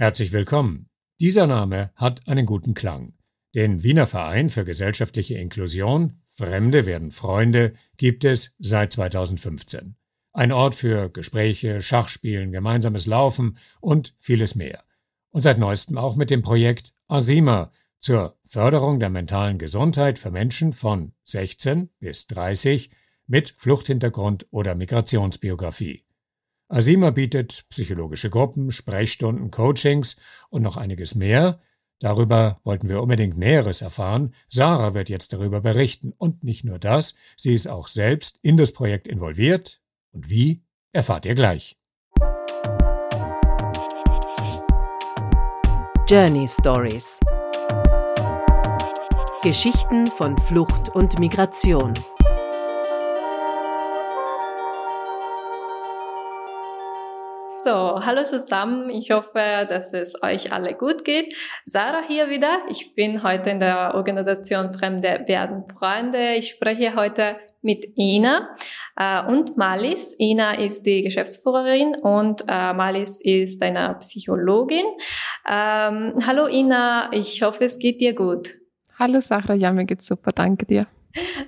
Herzlich 0.00 0.30
willkommen. 0.30 0.88
Dieser 1.18 1.48
Name 1.48 1.90
hat 1.96 2.28
einen 2.28 2.46
guten 2.46 2.72
Klang. 2.72 3.14
Den 3.56 3.82
Wiener 3.82 4.06
Verein 4.06 4.48
für 4.48 4.64
gesellschaftliche 4.64 5.34
Inklusion 5.34 6.20
Fremde 6.24 6.86
werden 6.86 7.10
Freunde 7.10 7.72
gibt 7.96 8.22
es 8.22 8.54
seit 8.60 8.92
2015. 8.92 9.96
Ein 10.32 10.52
Ort 10.52 10.76
für 10.76 11.10
Gespräche, 11.10 11.82
Schachspielen, 11.82 12.52
gemeinsames 12.52 13.06
Laufen 13.06 13.56
und 13.80 14.14
vieles 14.18 14.54
mehr. 14.54 14.84
Und 15.30 15.42
seit 15.42 15.58
neuestem 15.58 15.98
auch 15.98 16.14
mit 16.14 16.30
dem 16.30 16.42
Projekt 16.42 16.92
Asima 17.08 17.72
zur 17.98 18.38
Förderung 18.44 19.00
der 19.00 19.10
mentalen 19.10 19.58
Gesundheit 19.58 20.20
für 20.20 20.30
Menschen 20.30 20.72
von 20.72 21.12
16 21.24 21.88
bis 21.98 22.28
30 22.28 22.90
mit 23.26 23.50
Fluchthintergrund 23.50 24.46
oder 24.52 24.76
Migrationsbiografie. 24.76 26.04
Asima 26.68 27.10
bietet 27.10 27.64
psychologische 27.70 28.28
Gruppen, 28.28 28.70
Sprechstunden, 28.70 29.50
Coachings 29.50 30.16
und 30.50 30.62
noch 30.62 30.76
einiges 30.76 31.14
mehr. 31.14 31.60
Darüber 31.98 32.60
wollten 32.62 32.88
wir 32.88 33.02
unbedingt 33.02 33.38
Näheres 33.38 33.80
erfahren. 33.80 34.34
Sarah 34.48 34.92
wird 34.92 35.08
jetzt 35.08 35.32
darüber 35.32 35.62
berichten. 35.62 36.12
Und 36.16 36.44
nicht 36.44 36.64
nur 36.64 36.78
das, 36.78 37.14
sie 37.36 37.54
ist 37.54 37.68
auch 37.68 37.88
selbst 37.88 38.38
in 38.42 38.56
das 38.56 38.72
Projekt 38.72 39.08
involviert. 39.08 39.80
Und 40.12 40.28
wie, 40.28 40.62
erfahrt 40.92 41.24
ihr 41.24 41.34
gleich. 41.34 41.76
Journey 46.06 46.46
Stories 46.46 47.18
Geschichten 49.42 50.06
von 50.06 50.36
Flucht 50.36 50.88
und 50.90 51.18
Migration. 51.18 51.94
So, 57.68 58.00
hallo 58.02 58.22
zusammen. 58.22 58.88
Ich 58.88 59.10
hoffe, 59.10 59.66
dass 59.68 59.92
es 59.92 60.22
euch 60.22 60.54
alle 60.54 60.72
gut 60.72 61.04
geht. 61.04 61.34
Sarah 61.66 62.00
hier 62.08 62.30
wieder. 62.30 62.60
Ich 62.70 62.94
bin 62.94 63.22
heute 63.22 63.50
in 63.50 63.60
der 63.60 63.94
Organisation 63.94 64.72
Fremde 64.72 65.24
werden 65.26 65.64
Freunde. 65.68 66.36
Ich 66.36 66.48
spreche 66.48 66.94
heute 66.94 67.36
mit 67.60 67.84
Ina 67.98 68.56
äh, 68.96 69.22
und 69.22 69.58
Malis. 69.58 70.16
Ina 70.18 70.52
ist 70.52 70.84
die 70.86 71.02
Geschäftsführerin 71.02 71.94
und 71.96 72.40
äh, 72.48 72.72
Malis 72.72 73.20
ist 73.20 73.62
eine 73.62 73.96
Psychologin. 74.00 74.86
Ähm, 75.46 76.14
hallo 76.26 76.46
Ina, 76.46 77.10
ich 77.12 77.42
hoffe, 77.42 77.66
es 77.66 77.78
geht 77.78 78.00
dir 78.00 78.14
gut. 78.14 78.48
Hallo 78.98 79.20
Sarah, 79.20 79.52
ja, 79.52 79.74
mir 79.74 79.84
geht's 79.84 80.06
super, 80.06 80.32
danke 80.32 80.64
dir. 80.64 80.86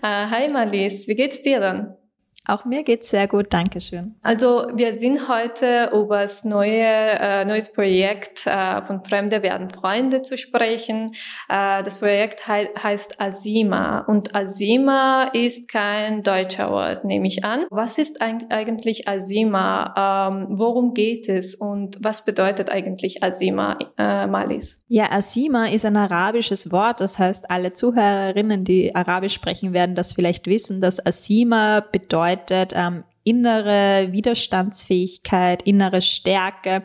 Äh, 0.03 0.27
hi 0.27 0.51
Malis, 0.51 1.09
wie 1.09 1.15
geht's 1.15 1.41
dir 1.41 1.61
dann? 1.61 1.97
Auch 2.51 2.65
mir 2.65 2.83
geht's 2.83 3.11
sehr 3.11 3.29
gut, 3.29 3.53
Dankeschön. 3.53 4.17
Also 4.25 4.67
wir 4.75 4.93
sind 4.95 5.29
heute 5.29 5.91
über 5.95 6.23
das 6.23 6.43
neue 6.43 6.83
äh, 6.83 7.45
neues 7.45 7.73
Projekt 7.73 8.45
äh, 8.45 8.83
von 8.83 9.05
Fremde 9.05 9.45
werden 9.45 9.71
Freunde 9.71 10.23
zu 10.23 10.37
sprechen. 10.37 11.13
Äh, 11.49 11.85
das 11.85 11.99
Projekt 11.99 12.49
he 12.49 12.67
heißt 12.77 13.21
Asima 13.21 14.01
und 14.01 14.35
Asima 14.35 15.31
ist 15.33 15.71
kein 15.71 16.25
deutscher 16.25 16.73
Wort, 16.73 17.05
nehme 17.05 17.29
ich 17.29 17.45
an. 17.45 17.67
Was 17.71 17.99
ist 17.99 18.21
eigentlich 18.21 19.07
Asima? 19.07 20.29
Ähm, 20.29 20.47
worum 20.51 20.93
geht 20.93 21.29
es 21.29 21.55
und 21.55 21.99
was 22.03 22.25
bedeutet 22.25 22.69
eigentlich 22.69 23.23
Asima, 23.23 23.79
äh, 23.97 24.27
Malis? 24.27 24.79
Ja, 24.89 25.13
Asima 25.13 25.67
ist 25.67 25.85
ein 25.85 25.97
arabisches 25.97 26.73
Wort. 26.73 27.01
Das 27.01 27.17
heißt, 27.17 27.49
alle 27.49 27.73
Zuhörerinnen, 27.73 28.65
die 28.65 28.93
Arabisch 28.93 29.35
sprechen, 29.35 29.73
werden 29.73 29.95
das 29.95 30.15
vielleicht 30.15 30.49
wissen, 30.49 30.81
dass 30.81 31.05
Asima 31.07 31.79
bedeutet 31.79 32.40
bedeutet 32.41 32.73
ähm, 32.75 33.05
innere 33.23 34.09
Widerstandsfähigkeit, 34.13 35.63
innere 35.63 36.01
Stärke 36.01 36.83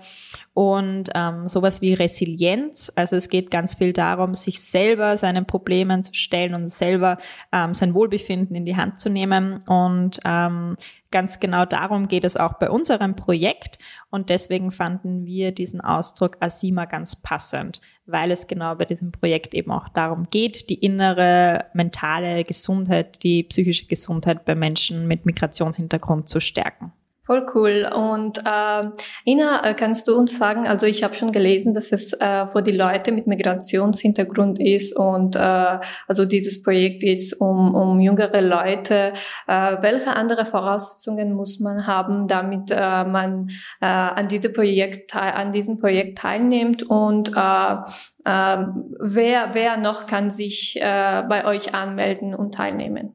und 0.53 1.09
ähm, 1.15 1.47
sowas 1.47 1.81
wie 1.81 1.93
Resilienz. 1.93 2.91
Also 2.95 3.15
es 3.15 3.29
geht 3.29 3.49
ganz 3.51 3.75
viel 3.75 3.93
darum, 3.93 4.35
sich 4.35 4.61
selber 4.61 5.17
seinen 5.17 5.45
Problemen 5.45 6.03
zu 6.03 6.13
stellen 6.13 6.53
und 6.53 6.67
selber 6.67 7.17
ähm, 7.53 7.73
sein 7.73 7.93
Wohlbefinden 7.93 8.55
in 8.55 8.65
die 8.65 8.75
Hand 8.75 8.99
zu 8.99 9.09
nehmen. 9.09 9.63
Und 9.65 10.19
ähm, 10.25 10.75
ganz 11.09 11.39
genau 11.39 11.65
darum 11.65 12.09
geht 12.09 12.25
es 12.25 12.35
auch 12.35 12.53
bei 12.53 12.69
unserem 12.69 13.15
Projekt. 13.15 13.79
Und 14.09 14.29
deswegen 14.29 14.71
fanden 14.71 15.25
wir 15.25 15.53
diesen 15.53 15.79
Ausdruck 15.79 16.37
Asima 16.41 16.85
ganz 16.85 17.15
passend, 17.15 17.79
weil 18.05 18.31
es 18.31 18.47
genau 18.47 18.75
bei 18.75 18.85
diesem 18.85 19.11
Projekt 19.11 19.53
eben 19.53 19.71
auch 19.71 19.89
darum 19.89 20.27
geht, 20.29 20.69
die 20.69 20.75
innere 20.75 21.65
mentale 21.73 22.43
Gesundheit, 22.43 23.23
die 23.23 23.43
psychische 23.43 23.87
Gesundheit 23.87 24.45
bei 24.45 24.55
Menschen 24.55 25.07
mit 25.07 25.25
Migrationshintergrund 25.25 26.29
zu 26.29 26.39
stärken. 26.39 26.91
Voll 27.25 27.43
cool. 27.55 27.91
Und 27.91 28.37
äh, 28.45 28.83
Ina, 29.25 29.67
äh, 29.67 29.73
kannst 29.73 30.07
du 30.07 30.15
uns 30.15 30.37
sagen, 30.37 30.67
also 30.67 30.85
ich 30.85 31.03
habe 31.03 31.15
schon 31.15 31.31
gelesen, 31.31 31.73
dass 31.73 31.91
es 31.91 32.13
äh, 32.13 32.45
für 32.45 32.61
die 32.61 32.71
Leute 32.71 33.11
mit 33.11 33.25
Migrationshintergrund 33.25 34.59
ist 34.59 34.95
und 34.95 35.35
äh, 35.35 35.79
also 36.07 36.25
dieses 36.25 36.61
Projekt 36.61 37.03
ist 37.03 37.33
um, 37.41 37.73
um 37.73 37.99
jüngere 37.99 38.41
Leute. 38.41 39.13
Äh, 39.47 39.77
welche 39.81 40.15
andere 40.15 40.45
Voraussetzungen 40.45 41.33
muss 41.33 41.59
man 41.59 41.87
haben, 41.87 42.27
damit 42.27 42.69
äh, 42.69 43.03
man 43.03 43.49
äh, 43.81 43.87
an, 43.87 44.27
diese 44.27 44.49
Projekt, 44.49 45.15
an 45.15 45.51
diesem 45.51 45.79
Projekt 45.79 46.19
teilnimmt 46.19 46.83
und 46.83 47.29
äh, 47.35 47.71
äh, 48.23 48.65
wer, 48.99 49.49
wer 49.53 49.77
noch 49.77 50.05
kann 50.05 50.29
sich 50.29 50.79
äh, 50.79 51.23
bei 51.27 51.45
euch 51.45 51.73
anmelden 51.73 52.35
und 52.35 52.53
teilnehmen? 52.53 53.13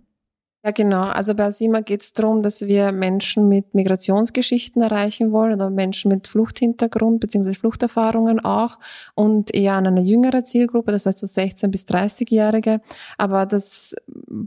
Ja, 0.62 0.72
genau. 0.72 1.04
Also 1.04 1.34
bei 1.34 1.44
Asima 1.44 1.81
geht 1.81 2.03
es 2.03 2.12
darum, 2.12 2.43
dass 2.43 2.60
wir 2.60 2.93
Menschen 2.93 3.48
mit 3.48 3.75
Migrationsgeschichten 3.75 4.82
erreichen 4.82 5.32
wollen 5.32 5.54
oder 5.54 5.71
Menschen 5.71 6.10
mit 6.10 6.28
Fluchthintergrund 6.28 7.19
bzw. 7.21 7.54
Fluchterfahrungen 7.54 8.44
auch 8.44 8.78
und 9.15 9.54
eher 9.54 9.72
an 9.72 9.87
eine 9.87 10.03
jüngere 10.03 10.44
Zielgruppe, 10.44 10.93
das 10.93 11.06
heißt 11.06 11.19
so 11.19 11.26
16 11.26 11.71
bis 11.71 11.87
30-Jährige. 11.87 12.82
Aber 13.16 13.47
das 13.47 13.97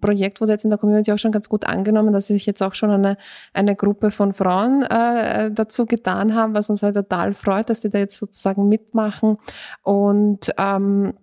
Projekt 0.01 0.39
wurde 0.39 0.51
jetzt 0.51 0.65
in 0.65 0.69
der 0.69 0.77
Community 0.77 1.11
auch 1.11 1.17
schon 1.17 1.31
ganz 1.31 1.49
gut 1.49 1.65
angenommen, 1.65 2.13
dass 2.13 2.27
sich 2.27 2.45
jetzt 2.45 2.61
auch 2.61 2.75
schon 2.75 2.91
eine, 2.91 3.17
eine 3.53 3.75
Gruppe 3.75 4.11
von 4.11 4.33
Frauen 4.33 4.83
äh, 4.83 5.49
dazu 5.49 5.87
getan 5.87 6.35
haben, 6.35 6.53
was 6.53 6.69
uns 6.69 6.83
halt 6.83 6.93
total 6.93 7.33
freut, 7.33 7.71
dass 7.71 7.79
die 7.79 7.89
da 7.89 7.97
jetzt 7.97 8.17
sozusagen 8.17 8.69
mitmachen. 8.69 9.37
Und 9.81 10.51
ähm, 10.59 11.13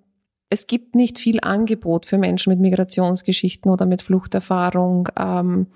es 0.51 0.67
gibt 0.67 0.97
nicht 0.97 1.19
viel 1.19 1.39
Angebot 1.41 2.07
für 2.07 2.19
Menschen 2.19 2.51
mit 2.51 2.59
Migrationsgeschichten 2.59 3.71
oder 3.71 3.87
mit 3.87 4.03
Fluchterfahrung, 4.03 5.09
ähm, 5.17 5.69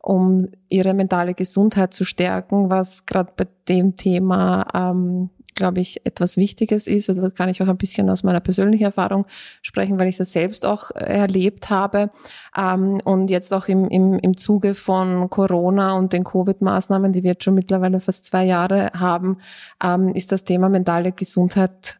um 0.00 0.46
ihre 0.68 0.94
mentale 0.94 1.34
Gesundheit 1.34 1.94
zu 1.94 2.04
stärken, 2.04 2.70
was 2.70 3.06
gerade 3.06 3.32
bei 3.34 3.46
dem 3.68 3.96
Thema, 3.96 4.66
ähm, 4.74 5.30
glaube 5.54 5.80
ich, 5.80 6.04
etwas 6.06 6.36
Wichtiges 6.36 6.86
ist. 6.86 7.08
Also 7.08 7.22
da 7.22 7.30
kann 7.30 7.48
ich 7.48 7.62
auch 7.62 7.68
ein 7.68 7.78
bisschen 7.78 8.10
aus 8.10 8.22
meiner 8.22 8.40
persönlichen 8.40 8.84
Erfahrung 8.84 9.26
sprechen, 9.62 9.98
weil 9.98 10.08
ich 10.08 10.18
das 10.18 10.32
selbst 10.32 10.66
auch 10.66 10.90
erlebt 10.90 11.70
habe. 11.70 12.10
Ähm, 12.56 13.00
und 13.04 13.30
jetzt 13.30 13.52
auch 13.52 13.66
im, 13.66 13.88
im, 13.88 14.18
im 14.18 14.36
Zuge 14.36 14.74
von 14.74 15.30
Corona 15.30 15.94
und 15.94 16.12
den 16.12 16.24
Covid-Maßnahmen, 16.24 17.12
die 17.12 17.22
wir 17.22 17.32
jetzt 17.32 17.44
schon 17.44 17.54
mittlerweile 17.54 17.98
fast 17.98 18.26
zwei 18.26 18.44
Jahre 18.44 18.90
haben, 18.92 19.38
ähm, 19.82 20.10
ist 20.10 20.32
das 20.32 20.44
Thema 20.44 20.68
mentale 20.68 21.12
Gesundheit, 21.12 21.98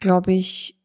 glaube 0.00 0.32
ich, 0.32 0.75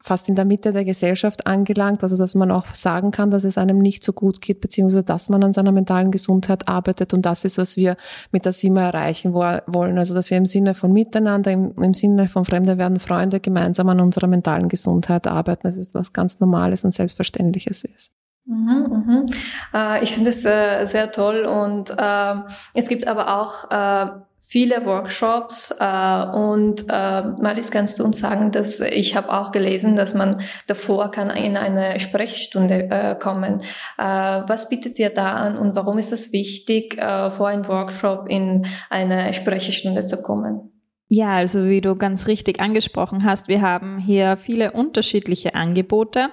fast 0.00 0.28
in 0.28 0.34
der 0.34 0.44
Mitte 0.44 0.72
der 0.72 0.84
Gesellschaft 0.84 1.46
angelangt, 1.46 2.02
also 2.02 2.16
dass 2.16 2.34
man 2.34 2.50
auch 2.50 2.66
sagen 2.74 3.10
kann, 3.10 3.30
dass 3.30 3.44
es 3.44 3.58
einem 3.58 3.78
nicht 3.78 4.04
so 4.04 4.12
gut 4.12 4.40
geht, 4.40 4.60
beziehungsweise 4.60 5.02
dass 5.02 5.28
man 5.28 5.42
an 5.42 5.52
seiner 5.52 5.72
mentalen 5.72 6.10
Gesundheit 6.10 6.68
arbeitet 6.68 7.14
und 7.14 7.24
das 7.24 7.44
ist, 7.44 7.58
was 7.58 7.76
wir 7.76 7.96
mit 8.30 8.44
der 8.44 8.52
SIMA 8.52 8.82
erreichen 8.82 9.32
wollen. 9.32 9.98
Also 9.98 10.14
dass 10.14 10.30
wir 10.30 10.36
im 10.36 10.46
Sinne 10.46 10.74
von 10.74 10.92
Miteinander, 10.92 11.50
im, 11.50 11.72
im 11.80 11.94
Sinne 11.94 12.28
von 12.28 12.44
Fremde 12.44 12.78
werden 12.78 13.00
Freunde 13.00 13.40
gemeinsam 13.40 13.88
an 13.88 14.00
unserer 14.00 14.26
mentalen 14.26 14.68
Gesundheit 14.68 15.26
arbeiten. 15.26 15.62
Das 15.64 15.76
ist 15.76 15.94
was 15.94 16.12
ganz 16.12 16.40
Normales 16.40 16.84
und 16.84 16.92
Selbstverständliches 16.92 17.84
ist. 17.84 18.12
Mhm, 18.46 19.04
mhm. 19.06 19.26
Äh, 19.74 20.04
ich 20.04 20.14
finde 20.14 20.30
es 20.30 20.44
äh, 20.44 20.84
sehr 20.84 21.10
toll 21.10 21.44
und 21.44 21.90
äh, 21.90 22.34
es 22.74 22.88
gibt 22.88 23.08
aber 23.08 23.40
auch 23.40 23.70
äh, 23.70 24.10
viele 24.46 24.86
Workshops 24.86 25.74
äh, 25.78 26.24
und 26.32 26.86
äh, 26.88 27.22
Malis, 27.40 27.70
kannst 27.70 27.98
du 27.98 28.04
uns 28.04 28.20
sagen, 28.20 28.52
dass 28.52 28.80
ich 28.80 29.16
habe 29.16 29.32
auch 29.32 29.50
gelesen, 29.50 29.96
dass 29.96 30.14
man 30.14 30.40
davor 30.68 31.10
kann 31.10 31.30
in 31.30 31.56
eine 31.56 31.98
Sprechstunde 31.98 32.88
äh, 32.90 33.16
kommen. 33.16 33.60
Äh, 33.98 34.04
was 34.04 34.68
bietet 34.68 34.98
ihr 34.98 35.10
da 35.10 35.30
an 35.30 35.58
und 35.58 35.74
warum 35.74 35.98
ist 35.98 36.12
es 36.12 36.32
wichtig, 36.32 36.96
äh, 36.96 37.30
vor 37.30 37.48
einem 37.48 37.66
Workshop 37.66 38.28
in 38.28 38.66
eine 38.88 39.34
Sprechstunde 39.34 40.06
zu 40.06 40.22
kommen? 40.22 40.75
Ja, 41.08 41.34
also 41.34 41.66
wie 41.66 41.80
du 41.80 41.94
ganz 41.94 42.26
richtig 42.26 42.58
angesprochen 42.58 43.22
hast, 43.22 43.46
wir 43.46 43.62
haben 43.62 43.98
hier 43.98 44.36
viele 44.36 44.72
unterschiedliche 44.72 45.54
Angebote 45.54 46.30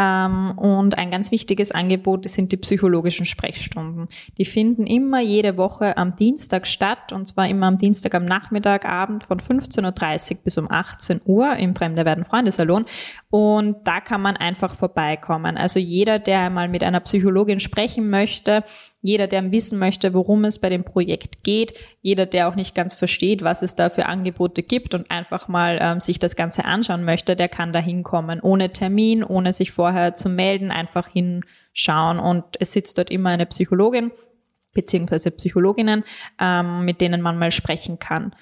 ähm, 0.00 0.50
und 0.58 0.98
ein 0.98 1.12
ganz 1.12 1.30
wichtiges 1.30 1.70
Angebot 1.70 2.28
sind 2.28 2.50
die 2.50 2.56
psychologischen 2.56 3.24
Sprechstunden. 3.24 4.08
Die 4.36 4.44
finden 4.44 4.84
immer 4.84 5.20
jede 5.20 5.56
Woche 5.56 5.96
am 5.96 6.16
Dienstag 6.16 6.66
statt 6.66 7.12
und 7.12 7.26
zwar 7.26 7.46
immer 7.48 7.68
am 7.68 7.76
Dienstag 7.76 8.16
am 8.16 8.24
Nachmittag, 8.24 8.84
Abend 8.84 9.26
von 9.26 9.38
15.30 9.38 10.32
Uhr 10.32 10.38
bis 10.42 10.58
um 10.58 10.68
18 10.68 11.20
Uhr 11.24 11.54
im 11.54 11.76
Fremde 11.76 12.04
werden 12.04 12.24
Freundesalon 12.24 12.84
und 13.30 13.76
da 13.84 14.00
kann 14.00 14.22
man 14.22 14.36
einfach 14.36 14.74
vorbeikommen. 14.74 15.56
Also 15.56 15.78
jeder, 15.78 16.18
der 16.18 16.40
einmal 16.40 16.68
mit 16.68 16.82
einer 16.82 16.98
Psychologin 16.98 17.60
sprechen 17.60 18.10
möchte, 18.10 18.64
jeder, 19.06 19.26
der 19.26 19.52
wissen 19.52 19.78
möchte, 19.78 20.14
worum 20.14 20.44
es 20.44 20.58
bei 20.58 20.68
dem 20.68 20.84
Projekt 20.84 21.44
geht, 21.44 21.74
jeder, 22.02 22.26
der 22.26 22.48
auch 22.48 22.54
nicht 22.56 22.74
ganz 22.74 22.94
versteht, 22.94 23.42
was 23.42 23.62
es 23.62 23.74
da 23.74 23.88
für 23.88 24.06
Angebote 24.06 24.62
gibt 24.62 24.94
und 24.94 25.10
einfach 25.10 25.48
mal 25.48 25.78
ähm, 25.80 26.00
sich 26.00 26.18
das 26.18 26.36
Ganze 26.36 26.64
anschauen 26.64 27.04
möchte, 27.04 27.36
der 27.36 27.48
kann 27.48 27.72
da 27.72 27.78
hinkommen, 27.78 28.40
ohne 28.40 28.72
Termin, 28.72 29.22
ohne 29.22 29.52
sich 29.52 29.72
vorher 29.72 30.14
zu 30.14 30.28
melden, 30.28 30.70
einfach 30.70 31.08
hinschauen. 31.08 32.18
Und 32.18 32.44
es 32.58 32.72
sitzt 32.72 32.98
dort 32.98 33.10
immer 33.10 33.30
eine 33.30 33.46
Psychologin 33.46 34.10
beziehungsweise 34.72 35.30
Psychologinnen, 35.30 36.04
ähm, 36.40 36.84
mit 36.84 37.00
denen 37.00 37.22
man 37.22 37.38
mal 37.38 37.50
sprechen 37.50 37.98
kann. 37.98 38.34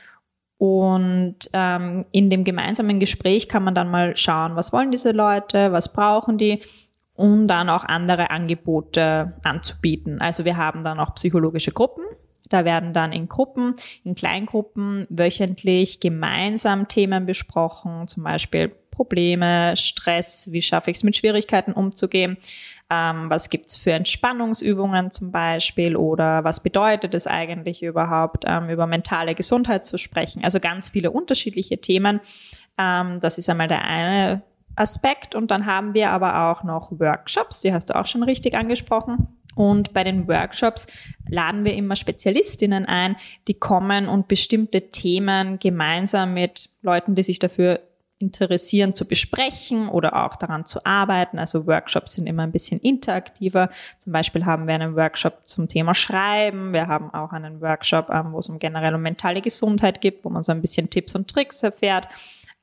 Und 0.56 1.36
ähm, 1.52 2.06
in 2.12 2.30
dem 2.30 2.44
gemeinsamen 2.44 2.98
Gespräch 2.98 3.48
kann 3.48 3.64
man 3.64 3.74
dann 3.74 3.90
mal 3.90 4.16
schauen, 4.16 4.56
was 4.56 4.72
wollen 4.72 4.90
diese 4.90 5.12
Leute, 5.12 5.72
was 5.72 5.92
brauchen 5.92 6.38
die 6.38 6.60
um 7.14 7.46
dann 7.46 7.68
auch 7.68 7.84
andere 7.84 8.30
Angebote 8.30 9.34
anzubieten. 9.42 10.20
Also 10.20 10.44
wir 10.44 10.56
haben 10.56 10.82
dann 10.82 11.00
auch 11.00 11.14
psychologische 11.14 11.72
Gruppen. 11.72 12.04
Da 12.50 12.64
werden 12.64 12.92
dann 12.92 13.12
in 13.12 13.28
Gruppen, 13.28 13.74
in 14.04 14.14
Kleingruppen 14.14 15.06
wöchentlich 15.08 16.00
gemeinsam 16.00 16.88
Themen 16.88 17.24
besprochen, 17.24 18.06
zum 18.06 18.24
Beispiel 18.24 18.70
Probleme, 18.90 19.76
Stress, 19.76 20.52
wie 20.52 20.62
schaffe 20.62 20.90
ich 20.90 20.98
es 20.98 21.04
mit 21.04 21.16
Schwierigkeiten 21.16 21.72
umzugehen, 21.72 22.36
ähm, 22.90 23.28
was 23.28 23.50
gibt's 23.50 23.76
für 23.76 23.92
Entspannungsübungen 23.92 25.10
zum 25.10 25.32
Beispiel 25.32 25.96
oder 25.96 26.44
was 26.44 26.62
bedeutet 26.62 27.14
es 27.14 27.26
eigentlich 27.26 27.82
überhaupt, 27.82 28.44
ähm, 28.46 28.68
über 28.68 28.86
mentale 28.86 29.34
Gesundheit 29.34 29.84
zu 29.84 29.98
sprechen. 29.98 30.44
Also 30.44 30.60
ganz 30.60 30.90
viele 30.90 31.10
unterschiedliche 31.10 31.78
Themen. 31.78 32.20
Ähm, 32.78 33.18
das 33.20 33.38
ist 33.38 33.50
einmal 33.50 33.68
der 33.68 33.84
eine 33.84 34.42
Aspekt. 34.76 35.34
Und 35.34 35.50
dann 35.50 35.66
haben 35.66 35.94
wir 35.94 36.10
aber 36.10 36.50
auch 36.50 36.64
noch 36.64 36.90
Workshops, 36.98 37.60
die 37.60 37.72
hast 37.72 37.90
du 37.90 37.96
auch 37.96 38.06
schon 38.06 38.22
richtig 38.22 38.54
angesprochen. 38.54 39.28
Und 39.54 39.92
bei 39.92 40.02
den 40.04 40.26
Workshops 40.26 40.86
laden 41.28 41.64
wir 41.64 41.74
immer 41.74 41.96
Spezialistinnen 41.96 42.86
ein, 42.86 43.16
die 43.46 43.54
kommen 43.54 44.08
und 44.08 44.28
bestimmte 44.28 44.90
Themen 44.90 45.58
gemeinsam 45.58 46.34
mit 46.34 46.70
Leuten, 46.82 47.14
die 47.14 47.22
sich 47.22 47.38
dafür 47.38 47.80
interessieren, 48.18 48.94
zu 48.94 49.06
besprechen 49.06 49.88
oder 49.88 50.24
auch 50.24 50.36
daran 50.36 50.64
zu 50.64 50.84
arbeiten. 50.84 51.38
Also 51.38 51.66
Workshops 51.66 52.14
sind 52.14 52.26
immer 52.26 52.44
ein 52.44 52.52
bisschen 52.52 52.80
interaktiver. 52.80 53.70
Zum 53.98 54.12
Beispiel 54.12 54.46
haben 54.46 54.66
wir 54.66 54.74
einen 54.74 54.96
Workshop 54.96 55.42
zum 55.44 55.68
Thema 55.68 55.94
Schreiben. 55.94 56.72
Wir 56.72 56.86
haben 56.86 57.12
auch 57.12 57.32
einen 57.32 57.60
Workshop, 57.60 58.08
ähm, 58.10 58.32
wo 58.32 58.38
es 58.38 58.48
um 58.48 58.58
generell 58.58 58.94
um 58.94 59.02
mentale 59.02 59.42
Gesundheit 59.42 60.00
geht, 60.00 60.24
wo 60.24 60.30
man 60.30 60.42
so 60.42 60.52
ein 60.52 60.60
bisschen 60.60 60.90
Tipps 60.90 61.14
und 61.14 61.28
Tricks 61.28 61.62
erfährt. 61.62 62.08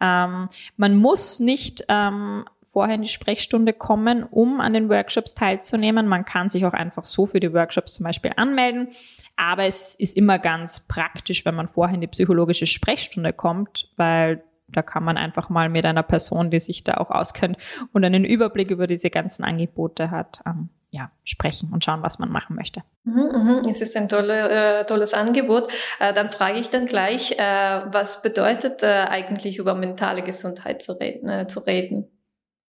Ähm, 0.01 0.49
man 0.77 0.95
muss 0.95 1.39
nicht 1.39 1.85
ähm, 1.87 2.45
vorher 2.63 2.95
in 2.95 3.03
die 3.03 3.07
Sprechstunde 3.07 3.73
kommen, 3.73 4.23
um 4.23 4.59
an 4.59 4.73
den 4.73 4.89
Workshops 4.89 5.35
teilzunehmen. 5.35 6.07
Man 6.07 6.25
kann 6.25 6.49
sich 6.49 6.65
auch 6.65 6.73
einfach 6.73 7.05
so 7.05 7.25
für 7.25 7.39
die 7.39 7.53
Workshops 7.53 7.95
zum 7.95 8.05
Beispiel 8.05 8.31
anmelden. 8.35 8.89
Aber 9.35 9.65
es 9.65 9.95
ist 9.95 10.17
immer 10.17 10.39
ganz 10.39 10.81
praktisch, 10.87 11.45
wenn 11.45 11.55
man 11.55 11.67
vorher 11.67 11.95
in 11.95 12.01
die 12.01 12.07
psychologische 12.07 12.65
Sprechstunde 12.65 13.33
kommt, 13.33 13.89
weil 13.97 14.43
da 14.67 14.81
kann 14.81 15.03
man 15.03 15.17
einfach 15.17 15.49
mal 15.49 15.69
mit 15.69 15.85
einer 15.85 16.03
Person, 16.03 16.49
die 16.49 16.59
sich 16.59 16.83
da 16.83 16.95
auch 16.95 17.11
auskennt 17.11 17.57
und 17.91 18.05
einen 18.05 18.23
Überblick 18.23 18.71
über 18.71 18.87
diese 18.87 19.09
ganzen 19.09 19.43
Angebote 19.43 20.11
hat, 20.11 20.41
ähm, 20.45 20.69
ja, 20.91 21.09
sprechen 21.23 21.71
und 21.73 21.85
schauen, 21.85 22.03
was 22.03 22.19
man 22.19 22.29
machen 22.29 22.55
möchte. 22.55 22.83
Mhm, 23.05 23.61
mhm. 23.63 23.69
Es 23.69 23.81
ist 23.81 23.95
ein 23.95 24.09
tolle, 24.09 24.81
äh, 24.81 24.85
tolles 24.85 25.13
Angebot. 25.13 25.69
Äh, 25.99 26.13
dann 26.13 26.31
frage 26.31 26.59
ich 26.59 26.69
dann 26.69 26.85
gleich, 26.85 27.31
äh, 27.39 27.81
was 27.91 28.21
bedeutet 28.21 28.83
äh, 28.83 29.05
eigentlich 29.09 29.57
über 29.57 29.73
mentale 29.73 30.21
Gesundheit 30.21 30.81
zu 30.81 30.99
reden? 30.99 31.29
Äh, 31.29 31.47
zu 31.47 31.61
reden? 31.61 32.07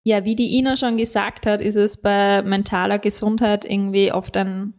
Ja, 0.05 0.25
wie 0.25 0.37
die 0.37 0.57
Ina 0.57 0.77
schon 0.77 0.97
gesagt 0.97 1.47
hat, 1.47 1.61
ist 1.61 1.77
es 1.77 1.97
bei 1.97 2.43
mentaler 2.43 2.99
Gesundheit 2.99 3.65
irgendwie 3.65 4.13
oft 4.13 4.37
ein 4.37 4.75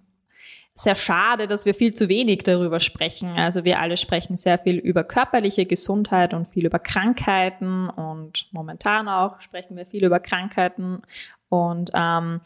sehr 0.76 0.96
schade, 0.96 1.48
dass 1.48 1.66
wir 1.66 1.74
viel 1.74 1.94
zu 1.94 2.10
wenig 2.10 2.40
darüber 2.44 2.80
sprechen. 2.80 3.30
Also 3.30 3.64
wir 3.64 3.80
alle 3.80 3.96
sprechen 3.96 4.38
sehr 4.38 4.58
viel 4.58 4.78
über 4.78 5.04
körperliche 5.04 5.66
Gesundheit 5.66 6.34
und 6.34 6.48
viel 6.48 6.66
über 6.66 6.80
Krankheiten 6.80 7.90
und 7.90 8.48
momentan 8.52 9.08
auch 9.08 9.40
sprechen 9.42 9.78
wir 9.78 9.86
viel 9.86 10.04
über 10.04 10.20
Krankheiten 10.20 11.04
und 11.50 11.92
ähm, 11.94 12.42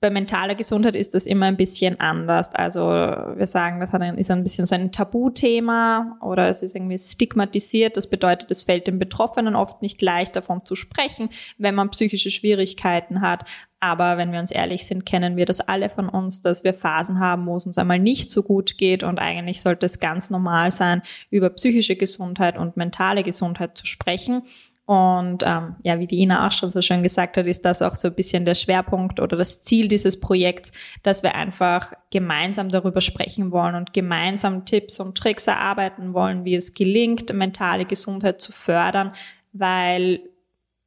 bei 0.00 0.10
mentaler 0.10 0.54
Gesundheit 0.54 0.94
ist 0.94 1.14
das 1.14 1.26
immer 1.26 1.46
ein 1.46 1.56
bisschen 1.56 1.98
anders. 1.98 2.54
Also 2.54 2.80
wir 2.82 3.46
sagen, 3.48 3.80
das 3.80 3.90
ist 4.16 4.30
ein 4.30 4.44
bisschen 4.44 4.64
so 4.64 4.76
ein 4.76 4.92
Tabuthema 4.92 6.16
oder 6.20 6.48
es 6.48 6.62
ist 6.62 6.76
irgendwie 6.76 6.98
stigmatisiert. 6.98 7.96
Das 7.96 8.08
bedeutet, 8.08 8.50
es 8.52 8.62
fällt 8.62 8.86
den 8.86 9.00
Betroffenen 9.00 9.56
oft 9.56 9.82
nicht 9.82 10.00
leicht 10.00 10.36
davon 10.36 10.64
zu 10.64 10.76
sprechen, 10.76 11.30
wenn 11.58 11.74
man 11.74 11.90
psychische 11.90 12.30
Schwierigkeiten 12.30 13.22
hat. 13.22 13.44
Aber 13.80 14.18
wenn 14.18 14.30
wir 14.30 14.38
uns 14.38 14.52
ehrlich 14.52 14.86
sind, 14.86 15.04
kennen 15.04 15.36
wir 15.36 15.46
das 15.46 15.60
alle 15.60 15.88
von 15.88 16.08
uns, 16.08 16.42
dass 16.42 16.62
wir 16.62 16.74
Phasen 16.74 17.18
haben, 17.18 17.46
wo 17.46 17.56
es 17.56 17.66
uns 17.66 17.78
einmal 17.78 17.98
nicht 17.98 18.30
so 18.30 18.42
gut 18.44 18.78
geht 18.78 19.02
und 19.02 19.18
eigentlich 19.18 19.60
sollte 19.62 19.86
es 19.86 19.98
ganz 19.98 20.30
normal 20.30 20.70
sein, 20.70 21.02
über 21.30 21.50
psychische 21.50 21.96
Gesundheit 21.96 22.56
und 22.56 22.76
mentale 22.76 23.24
Gesundheit 23.24 23.76
zu 23.76 23.86
sprechen. 23.86 24.42
Und 24.88 25.42
ähm, 25.44 25.76
ja, 25.82 25.98
wie 25.98 26.06
die 26.06 26.20
Ina 26.20 26.46
auch 26.46 26.52
schon 26.52 26.70
so 26.70 26.80
schön 26.80 27.02
gesagt 27.02 27.36
hat, 27.36 27.44
ist 27.44 27.66
das 27.66 27.82
auch 27.82 27.94
so 27.94 28.08
ein 28.08 28.14
bisschen 28.14 28.46
der 28.46 28.54
Schwerpunkt 28.54 29.20
oder 29.20 29.36
das 29.36 29.60
Ziel 29.60 29.86
dieses 29.86 30.18
Projekts, 30.18 30.72
dass 31.02 31.22
wir 31.22 31.34
einfach 31.34 31.92
gemeinsam 32.10 32.70
darüber 32.70 33.02
sprechen 33.02 33.52
wollen 33.52 33.74
und 33.74 33.92
gemeinsam 33.92 34.64
Tipps 34.64 34.98
und 34.98 35.18
Tricks 35.18 35.46
erarbeiten 35.46 36.14
wollen, 36.14 36.46
wie 36.46 36.54
es 36.54 36.72
gelingt, 36.72 37.34
mentale 37.34 37.84
Gesundheit 37.84 38.40
zu 38.40 38.50
fördern, 38.50 39.12
weil 39.52 40.20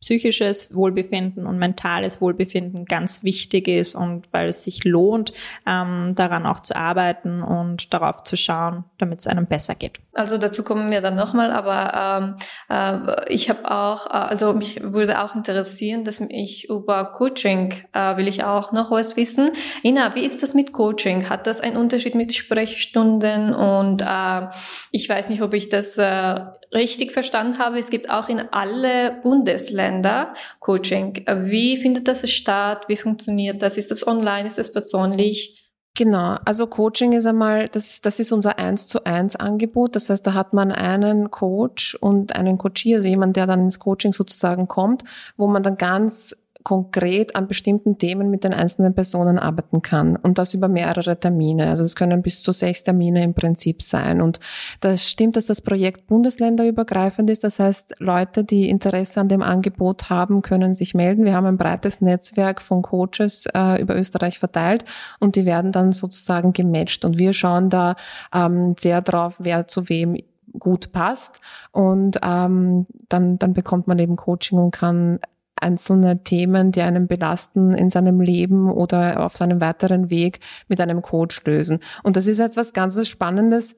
psychisches 0.02 0.74
Wohlbefinden 0.74 1.46
und 1.46 1.60
mentales 1.60 2.22
Wohlbefinden 2.22 2.86
ganz 2.86 3.24
wichtig 3.24 3.68
ist 3.68 3.94
und 3.94 4.28
weil 4.32 4.50
es 4.50 4.64
sich 4.64 4.84
lohnt, 4.84 5.32
ähm, 5.68 6.14
daran 6.16 6.48
auch 6.48 6.60
zu 6.60 6.76
arbeiten 6.76 7.44
und 7.44 7.94
darauf 7.94 8.24
zu 8.24 8.36
schauen, 8.36 8.84
damit 8.98 9.20
es 9.20 9.28
einem 9.28 9.46
besser 9.46 9.76
geht. 9.76 10.00
Also 10.14 10.40
dazu 10.40 10.64
kommen 10.64 10.90
wir 10.90 11.02
dann 11.02 11.16
nochmal, 11.16 11.52
aber 11.52 12.36
ähm, 12.70 13.06
äh, 13.28 13.32
ich 13.32 13.50
habe 13.50 13.70
auch, 13.70 14.08
äh, 14.08 14.10
also 14.10 14.54
mich 14.54 14.82
würde 14.82 15.22
auch 15.22 15.36
interessieren, 15.36 16.04
dass 16.04 16.20
ich 16.20 16.68
über 16.68 17.06
Coaching 17.06 17.74
äh, 17.94 18.18
will 18.18 18.28
ich 18.28 18.44
auch 18.44 18.72
noch 18.72 18.90
was 18.90 19.16
wissen. 19.16 19.52
Ina, 19.84 20.16
wie 20.16 20.26
ist 20.26 20.42
das 20.42 20.56
mit 20.56 20.74
Coaching? 20.74 21.30
Hat 21.30 21.46
das 21.46 21.62
einen 21.62 21.78
Unterschied 21.78 22.16
mit 22.16 22.34
Sprechstunden? 22.34 23.54
Und 23.54 24.02
äh, 24.02 24.48
ich 24.90 25.08
weiß 25.08 25.30
nicht, 25.30 25.44
ob 25.44 25.54
ich 25.54 25.70
das 25.70 25.98
äh, 25.98 26.42
richtig 26.74 27.12
verstanden 27.12 27.60
habe. 27.60 27.80
Es 27.80 27.90
gibt 27.90 28.10
auch 28.10 28.30
in 28.30 28.42
alle 28.52 29.20
Bundesländer 29.24 29.92
Länder 29.92 30.34
Coaching. 30.60 31.26
Wie 31.28 31.78
findet 31.78 32.08
das 32.08 32.30
statt? 32.30 32.84
Wie 32.88 32.98
funktioniert 32.98 33.62
das? 33.62 33.78
Ist 33.78 33.92
das 33.92 34.06
online? 34.06 34.48
Ist 34.48 34.58
das 34.58 34.72
persönlich? 34.72 35.58
Genau, 35.94 36.38
also 36.46 36.68
Coaching 36.68 37.12
ist 37.12 37.26
einmal, 37.26 37.68
das, 37.68 38.00
das 38.00 38.22
ist 38.22 38.32
unser 38.32 38.58
eins 38.58 38.88
zu 38.88 39.04
eins 39.04 39.36
Angebot. 39.36 39.96
Das 39.98 40.10
heißt, 40.10 40.26
da 40.26 40.34
hat 40.34 40.54
man 40.54 40.72
einen 40.72 41.32
Coach 41.32 41.96
und 41.96 42.34
einen 42.34 42.58
Coachier, 42.58 42.98
also 42.98 43.10
jemand, 43.10 43.36
der 43.36 43.46
dann 43.46 43.64
ins 43.64 43.80
Coaching 43.80 44.14
sozusagen 44.14 44.70
kommt, 44.70 45.04
wo 45.36 45.48
man 45.48 45.64
dann 45.64 45.76
ganz 45.76 46.36
konkret 46.64 47.36
an 47.36 47.48
bestimmten 47.48 47.98
Themen 47.98 48.30
mit 48.30 48.44
den 48.44 48.54
einzelnen 48.54 48.94
Personen 48.94 49.40
arbeiten 49.40 49.82
kann 49.82 50.16
und 50.16 50.38
das 50.38 50.54
über 50.54 50.68
mehrere 50.68 51.20
Termine. 51.20 51.70
Also 51.70 51.84
es 51.84 51.96
können 51.96 52.22
bis 52.22 52.44
zu 52.44 52.52
sechs 52.52 52.84
Termine 52.84 53.24
im 53.24 53.34
Prinzip 53.34 53.82
sein. 53.82 54.22
Und 54.22 54.40
das 54.80 55.10
stimmt, 55.10 55.38
dass 55.38 55.46
das 55.46 55.62
Projekt 55.62 56.08
bundesländerübergreifend 56.08 57.30
ist. 57.30 57.44
Das 57.44 57.60
heißt, 57.60 57.96
Leute, 58.00 58.44
die 58.44 58.70
Interesse 58.70 59.22
an 59.22 59.30
dem 59.30 59.42
Angebot 59.42 60.10
haben, 60.10 60.42
können 60.42 60.74
sich 60.74 60.94
melden. 60.94 61.26
Wir 61.26 61.34
haben 61.34 61.46
ein 61.46 61.58
breites 61.58 62.02
Netzwerk 62.02 62.62
von 62.62 62.82
Coaches 62.82 63.48
äh, 63.54 63.82
über 63.82 63.96
Österreich 63.96 64.40
verteilt 64.40 64.86
und 65.20 65.36
die 65.36 65.46
werden 65.46 65.72
dann 65.72 65.92
sozusagen 65.92 66.54
gematcht. 66.54 67.06
Und 67.06 67.20
wir 67.20 67.34
schauen 67.34 67.70
da 67.70 67.96
ähm, 68.34 68.76
sehr 68.78 69.02
drauf, 69.02 69.38
wer 69.40 69.68
zu 69.68 69.90
wem 69.90 70.18
gut 70.60 70.92
passt 70.92 71.40
und 71.72 72.20
ähm, 72.24 72.86
dann, 73.10 73.40
dann 73.40 73.54
bekommt 73.54 73.88
man 73.88 74.00
eben 74.00 74.16
Coaching 74.16 74.60
und 74.60 74.72
kann 74.72 75.20
einzelne 75.62 76.24
Themen, 76.24 76.72
die 76.72 76.82
einen 76.82 77.08
belasten 77.08 77.74
in 77.74 77.90
seinem 77.90 78.22
Leben 78.22 78.72
oder 78.72 79.26
auf 79.26 79.38
seinem 79.38 79.62
weiteren 79.62 80.10
Weg 80.10 80.40
mit 80.68 80.82
einem 80.82 81.02
Coach 81.02 81.44
lösen. 81.46 81.80
Und 82.04 82.16
das 82.18 82.28
ist 82.28 82.40
etwas 82.40 82.74
ganz 82.74 82.96
was 82.96 83.08
Spannendes, 83.08 83.76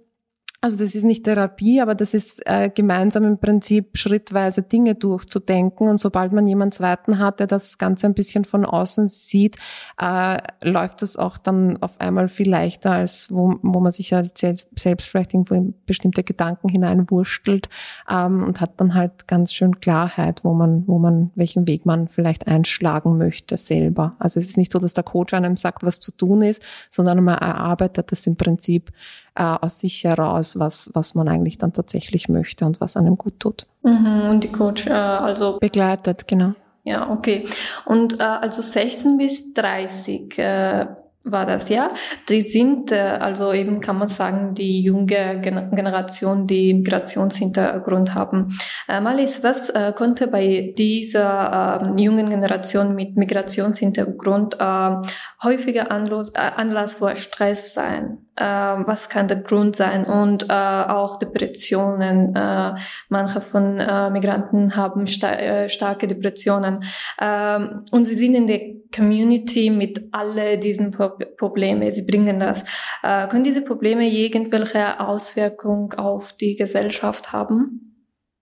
also 0.63 0.82
das 0.82 0.96
ist 0.96 1.03
nicht 1.03 1.25
Therapie, 1.25 1.82
aber 1.82 1.93
das 1.93 2.13
ist 2.13 2.41
äh, 2.46 2.70
gemeinsam 2.74 3.25
im 3.25 3.38
Prinzip 3.38 3.98
schrittweise 3.98 4.62
Dinge 4.62 4.96
durchzudenken. 4.96 5.89
Und 5.89 6.00
sobald 6.00 6.32
man 6.32 6.48
jemanden 6.48 6.72
zweiten 6.72 7.20
hat, 7.20 7.41
der 7.41 7.48
das 7.48 7.77
Ganze 7.77 8.08
ein 8.08 8.13
bisschen 8.13 8.46
von 8.46 8.63
außen 8.63 9.05
sieht, 9.05 9.58
äh, 10.00 10.38
läuft 10.62 11.01
das 11.01 11.17
auch 11.17 11.38
dann 11.38 11.82
auf 11.84 12.00
einmal 12.00 12.29
viel 12.29 12.50
leichter, 12.50 12.91
als 12.91 13.29
wo, 13.29 13.55
wo 13.62 13.82
man 13.82 13.91
sich 13.91 14.13
halt 14.13 14.38
selbst, 14.38 14.70
vielleicht 15.01 15.34
irgendwo 15.34 15.53
in 15.53 15.74
bestimmte 15.86 16.24
Gedanken 16.24 16.70
hineinwurstelt 16.70 17.67
ähm, 18.10 18.41
und 18.41 18.62
hat 18.62 18.79
dann 18.79 18.93
halt 18.93 19.27
ganz 19.27 19.51
schön 19.51 19.82
Klarheit, 19.82 20.46
wo 20.46 20.53
man, 20.53 20.88
wo 20.88 20.98
man, 20.98 21.32
welchen 21.36 21.67
Weg 21.67 21.86
man 21.86 22.08
vielleicht 22.08 22.48
einschlagen 22.48 23.17
möchte 23.17 23.58
selber. 23.58 24.15
Also 24.17 24.39
es 24.39 24.48
ist 24.48 24.58
nicht 24.58 24.72
so, 24.72 24.79
dass 24.79 24.93
der 24.93 25.03
Coach 25.03 25.34
einem 25.34 25.58
sagt, 25.58 25.84
was 25.84 26.00
zu 26.00 26.15
tun 26.15 26.41
ist, 26.41 26.62
sondern 26.89 27.22
man 27.22 27.38
erarbeitet 27.38 28.13
das 28.13 28.25
im 28.27 28.38
Prinzip 28.38 28.93
äh, 29.36 29.43
aus 29.43 29.79
sich 29.79 30.03
heraus, 30.03 30.53
was, 30.60 30.90
was 30.94 31.16
man 31.16 31.28
eigentlich 31.28 31.58
dann 31.58 31.74
tatsächlich 31.74 32.30
möchte 32.30 32.66
und 32.66 32.82
was 32.82 32.98
einem 32.98 33.18
gut 33.18 33.40
tut. 33.40 33.68
Mhm, 33.84 34.30
und 34.30 34.44
die 34.44 34.50
Coach, 34.50 34.88
äh, 34.88 34.92
also 34.92 35.60
begleitet, 35.60 36.28
genau. 36.28 36.54
Ja, 36.84 37.10
okay. 37.10 37.46
Und 37.86 38.20
äh, 38.20 38.24
also 38.24 38.62
16 38.62 39.18
bis 39.18 39.54
30, 39.54 40.38
äh, 40.38 40.86
war 41.26 41.46
das, 41.46 41.70
ja. 41.70 41.90
Die 42.28 42.42
sind, 42.42 42.92
äh, 42.92 43.00
also 43.00 43.54
eben 43.54 43.80
kann 43.80 43.98
man 43.98 44.08
sagen, 44.08 44.56
die 44.56 44.82
junge 44.82 45.40
Generation, 45.40 46.48
die 46.48 46.74
Migrationshintergrund 46.74 48.14
haben. 48.14 48.58
Äh, 48.90 49.00
Malis, 49.00 49.44
was 49.44 49.70
äh, 49.70 49.94
konnte 49.96 50.28
bei 50.28 50.74
dieser 50.78 51.82
äh, 51.82 52.02
jungen 52.02 52.30
Generation 52.30 52.94
mit 52.96 53.16
Migrationshintergrund 53.16 54.58
äh, 54.60 54.96
häufiger 55.42 55.92
Anlass, 55.92 56.30
äh, 56.36 56.40
Anlass 56.40 56.96
für 56.96 57.16
Stress 57.16 57.74
sein? 57.74 58.18
Äh, 58.36 58.44
was 58.44 59.10
kann 59.10 59.28
der 59.28 59.42
Grund 59.42 59.75
sein? 59.75 60.06
Und 60.06 60.50
äh, 60.50 60.54
auch 60.54 61.20
Depressionen. 61.20 62.36
Äh, 62.36 62.74
manche 63.10 63.42
von 63.42 63.80
äh, 63.80 64.10
Migranten 64.10 64.75
haben 64.75 65.08
sta 65.08 65.34
äh, 65.34 65.70
starke 65.70 66.08
Depressionen. 66.08 66.84
Äh, 67.18 67.60
und 67.92 68.06
sie 68.06 68.16
sind 68.16 68.36
in 68.36 68.48
der 68.48 68.62
Community 68.96 69.70
mit 69.70 70.10
alle 70.12 70.58
diesen 70.58 70.92
Pro 70.92 71.12
Probleme. 71.38 71.92
Sie 71.92 72.06
bringen 72.06 72.40
das. 72.40 72.66
Äh, 73.04 73.28
können 73.28 73.44
diese 73.44 73.62
Probleme 73.62 74.08
irgendwelche 74.10 75.00
Auswirkungen 75.00 75.94
auf 75.94 76.34
die 76.34 76.56
Gesellschaft 76.56 77.32
haben? 77.32 77.93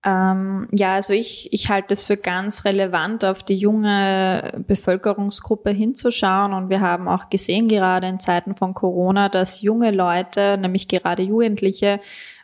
Ähm, 0.03 0.67
ja, 0.72 0.96
also 0.96 1.13
ich, 1.13 1.53
ich 1.53 1.70
halte 1.70 1.93
es 1.93 2.05
für 2.05 2.17
ganz 2.17 2.65
relevant, 2.65 3.24
auf 3.24 3.43
die 3.43 3.58
junge 3.58 4.63
Bevölkerungsgruppe 4.67 5.70
hinzuschauen. 5.70 6.53
Und 6.53 6.70
wir 6.70 6.81
haben 6.81 7.08
auch 7.08 7.29
gesehen, 7.29 7.67
gerade 7.67 8.08
in 8.08 8.20
Zeiten 8.20 8.55
von 8.55 8.74
Corona, 8.74 9.29
dass 9.29 9.62
junge 9.62 9.91
Leute, 9.91 10.58
nämlich 10.58 10.88
gerade 10.88 11.22
Jugendliche, 11.22 12.00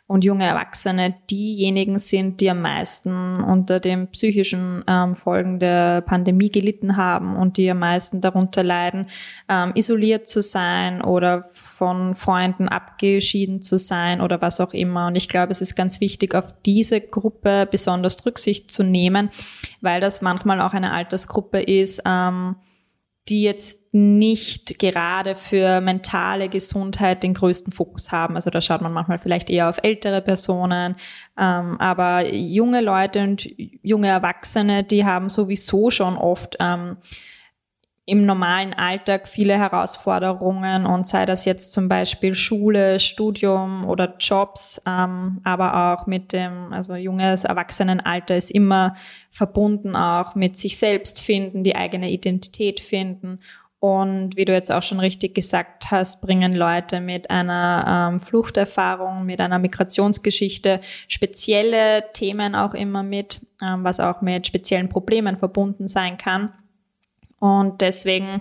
und 0.08 0.24
junge 0.24 0.46
Erwachsene 0.46 1.14
diejenigen 1.30 1.98
sind, 1.98 2.40
die 2.40 2.50
am 2.50 2.62
meisten 2.62 3.42
unter 3.44 3.78
den 3.78 4.08
psychischen 4.08 4.82
ähm, 4.88 5.14
Folgen 5.14 5.60
der 5.60 6.00
Pandemie 6.00 6.48
gelitten 6.48 6.96
haben 6.96 7.36
und 7.36 7.58
die 7.58 7.70
am 7.70 7.80
meisten 7.80 8.22
darunter 8.22 8.64
leiden, 8.64 9.06
ähm, 9.50 9.72
isoliert 9.74 10.26
zu 10.26 10.40
sein 10.40 11.02
oder 11.02 11.50
von 11.78 12.16
Freunden 12.16 12.68
abgeschieden 12.68 13.62
zu 13.62 13.78
sein 13.78 14.20
oder 14.20 14.42
was 14.42 14.60
auch 14.60 14.72
immer. 14.72 15.06
Und 15.06 15.14
ich 15.14 15.28
glaube, 15.28 15.52
es 15.52 15.60
ist 15.60 15.76
ganz 15.76 16.00
wichtig, 16.00 16.34
auf 16.34 16.46
diese 16.66 17.00
Gruppe 17.00 17.68
besonders 17.70 18.26
Rücksicht 18.26 18.72
zu 18.72 18.82
nehmen, 18.82 19.30
weil 19.80 20.00
das 20.00 20.20
manchmal 20.20 20.60
auch 20.60 20.74
eine 20.74 20.90
Altersgruppe 20.90 21.60
ist, 21.60 22.02
ähm, 22.04 22.56
die 23.28 23.42
jetzt 23.42 23.78
nicht 23.92 24.80
gerade 24.80 25.36
für 25.36 25.80
mentale 25.80 26.48
Gesundheit 26.48 27.22
den 27.22 27.34
größten 27.34 27.72
Fokus 27.72 28.10
haben. 28.10 28.34
Also 28.34 28.50
da 28.50 28.60
schaut 28.60 28.80
man 28.80 28.92
manchmal 28.92 29.20
vielleicht 29.20 29.48
eher 29.48 29.68
auf 29.68 29.78
ältere 29.84 30.20
Personen, 30.20 30.96
ähm, 31.38 31.80
aber 31.80 32.26
junge 32.34 32.80
Leute 32.80 33.22
und 33.22 33.48
junge 33.82 34.08
Erwachsene, 34.08 34.82
die 34.82 35.04
haben 35.04 35.28
sowieso 35.28 35.90
schon 35.90 36.16
oft 36.16 36.56
ähm, 36.58 36.96
im 38.08 38.24
normalen 38.24 38.72
Alltag 38.72 39.28
viele 39.28 39.58
Herausforderungen 39.58 40.86
und 40.86 41.06
sei 41.06 41.26
das 41.26 41.44
jetzt 41.44 41.72
zum 41.72 41.90
Beispiel 41.90 42.34
Schule, 42.34 42.98
Studium 43.00 43.86
oder 43.86 44.16
Jobs, 44.18 44.80
ähm, 44.86 45.42
aber 45.44 45.92
auch 45.92 46.06
mit 46.06 46.32
dem, 46.32 46.72
also 46.72 46.94
junges 46.94 47.44
Erwachsenenalter 47.44 48.34
ist 48.34 48.50
immer 48.50 48.94
verbunden 49.30 49.94
auch 49.94 50.34
mit 50.34 50.56
sich 50.56 50.78
selbst 50.78 51.20
finden, 51.20 51.62
die 51.62 51.76
eigene 51.76 52.10
Identität 52.10 52.80
finden. 52.80 53.40
Und 53.78 54.36
wie 54.36 54.46
du 54.46 54.54
jetzt 54.54 54.72
auch 54.72 54.82
schon 54.82 55.00
richtig 55.00 55.34
gesagt 55.34 55.90
hast, 55.90 56.22
bringen 56.22 56.54
Leute 56.54 57.00
mit 57.00 57.30
einer 57.30 58.10
ähm, 58.10 58.20
Fluchterfahrung, 58.20 59.26
mit 59.26 59.42
einer 59.42 59.58
Migrationsgeschichte 59.58 60.80
spezielle 61.08 62.04
Themen 62.14 62.54
auch 62.54 62.72
immer 62.72 63.02
mit, 63.02 63.46
ähm, 63.62 63.84
was 63.84 64.00
auch 64.00 64.22
mit 64.22 64.46
speziellen 64.46 64.88
Problemen 64.88 65.36
verbunden 65.36 65.86
sein 65.88 66.16
kann. 66.16 66.54
Und 67.38 67.80
deswegen 67.80 68.40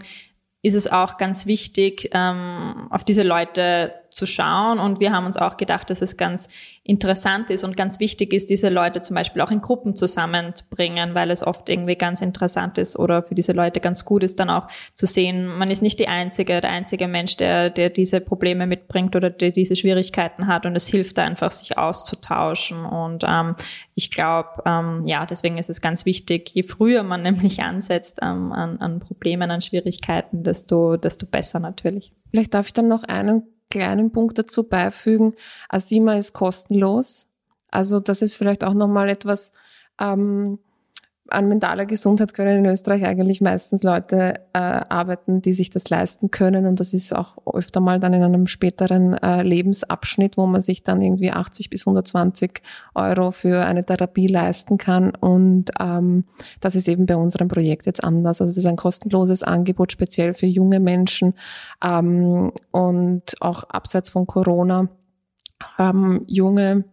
ist 0.61 0.73
es 0.73 0.91
auch 0.91 1.17
ganz 1.17 1.45
wichtig, 1.45 2.09
ähm, 2.13 2.87
auf 2.89 3.03
diese 3.03 3.23
Leute 3.23 3.93
zu 4.17 4.25
schauen. 4.25 4.79
Und 4.79 4.99
wir 4.99 5.11
haben 5.11 5.27
uns 5.27 5.37
auch 5.37 5.57
gedacht, 5.57 5.89
dass 5.91 6.01
es 6.01 6.17
ganz 6.17 6.47
interessant 6.83 7.51
ist 7.51 7.63
und 7.63 7.77
ganz 7.77 7.99
wichtig 7.99 8.33
ist, 8.33 8.49
diese 8.49 8.69
Leute 8.69 8.99
zum 8.99 9.15
Beispiel 9.15 9.41
auch 9.41 9.51
in 9.51 9.61
Gruppen 9.61 9.95
zusammenzubringen, 9.95 11.13
weil 11.13 11.29
es 11.29 11.45
oft 11.45 11.69
irgendwie 11.69 11.95
ganz 11.95 12.21
interessant 12.21 12.79
ist 12.79 12.97
oder 12.97 13.21
für 13.21 13.35
diese 13.35 13.51
Leute 13.51 13.79
ganz 13.79 14.05
gut 14.05 14.23
ist, 14.23 14.39
dann 14.39 14.49
auch 14.49 14.67
zu 14.95 15.05
sehen, 15.05 15.45
man 15.45 15.69
ist 15.69 15.83
nicht 15.83 15.99
die 15.99 16.07
einzige, 16.07 16.59
der 16.61 16.71
einzige 16.71 17.07
Mensch, 17.07 17.37
der, 17.37 17.69
der 17.69 17.91
diese 17.91 18.19
Probleme 18.19 18.65
mitbringt 18.65 19.15
oder 19.15 19.29
der 19.29 19.51
diese 19.51 19.75
Schwierigkeiten 19.75 20.47
hat. 20.47 20.65
Und 20.65 20.75
es 20.75 20.87
hilft 20.87 21.19
einfach, 21.19 21.51
sich 21.51 21.77
auszutauschen. 21.77 22.85
Und 22.85 23.23
ähm, 23.27 23.55
ich 23.93 24.09
glaube, 24.09 24.63
ähm, 24.65 25.03
ja, 25.05 25.27
deswegen 25.27 25.59
ist 25.59 25.69
es 25.69 25.79
ganz 25.79 26.05
wichtig, 26.05 26.49
je 26.49 26.63
früher 26.63 27.03
man 27.03 27.21
nämlich 27.27 27.61
ansetzt 27.61 28.17
ähm, 28.23 28.51
an, 28.51 28.77
an 28.79 28.99
Problemen, 28.99 29.51
an 29.51 29.61
Schwierigkeiten, 29.61 30.41
desto, 30.41 30.97
desto 30.97 31.27
besser 31.27 31.59
natürlich. 31.59 32.13
Vielleicht 32.31 32.55
darf 32.55 32.67
ich 32.67 32.73
dann 32.73 32.87
noch 32.87 33.03
einen 33.03 33.43
kleinen 33.69 34.11
Punkt 34.11 34.37
dazu 34.37 34.63
beifügen. 34.63 35.35
Asima 35.69 36.15
ist 36.15 36.33
kostenlos. 36.33 37.27
Also 37.71 37.99
das 37.99 38.21
ist 38.21 38.35
vielleicht 38.35 38.63
auch 38.63 38.73
nochmal 38.73 39.09
etwas, 39.09 39.51
ähm, 39.99 40.59
an 41.29 41.47
mentaler 41.47 41.85
Gesundheit 41.85 42.33
können 42.33 42.59
in 42.59 42.65
Österreich 42.65 43.05
eigentlich 43.05 43.41
meistens 43.41 43.83
Leute 43.83 44.35
äh, 44.53 44.59
arbeiten, 44.59 45.41
die 45.41 45.53
sich 45.53 45.69
das 45.69 45.89
leisten 45.89 46.31
können. 46.31 46.65
Und 46.65 46.79
das 46.79 46.93
ist 46.93 47.15
auch 47.15 47.37
öfter 47.53 47.79
mal 47.79 47.99
dann 47.99 48.13
in 48.13 48.23
einem 48.23 48.47
späteren 48.47 49.13
äh, 49.13 49.43
Lebensabschnitt, 49.43 50.37
wo 50.37 50.45
man 50.45 50.61
sich 50.61 50.83
dann 50.83 51.01
irgendwie 51.01 51.31
80 51.31 51.69
bis 51.69 51.87
120 51.87 52.61
Euro 52.95 53.31
für 53.31 53.65
eine 53.65 53.85
Therapie 53.85 54.27
leisten 54.27 54.77
kann. 54.77 55.11
Und 55.11 55.71
ähm, 55.79 56.25
das 56.59 56.75
ist 56.75 56.87
eben 56.87 57.05
bei 57.05 57.15
unserem 57.15 57.47
Projekt 57.47 57.85
jetzt 57.85 58.03
anders. 58.03 58.41
Also 58.41 58.51
das 58.51 58.57
ist 58.57 58.65
ein 58.65 58.75
kostenloses 58.75 59.43
Angebot, 59.43 59.91
speziell 59.91 60.33
für 60.33 60.47
junge 60.47 60.79
Menschen 60.79 61.33
ähm, 61.83 62.51
und 62.71 63.41
auch 63.41 63.63
abseits 63.63 64.09
von 64.09 64.27
Corona 64.27 64.89
haben 65.77 66.23
junge 66.27 66.83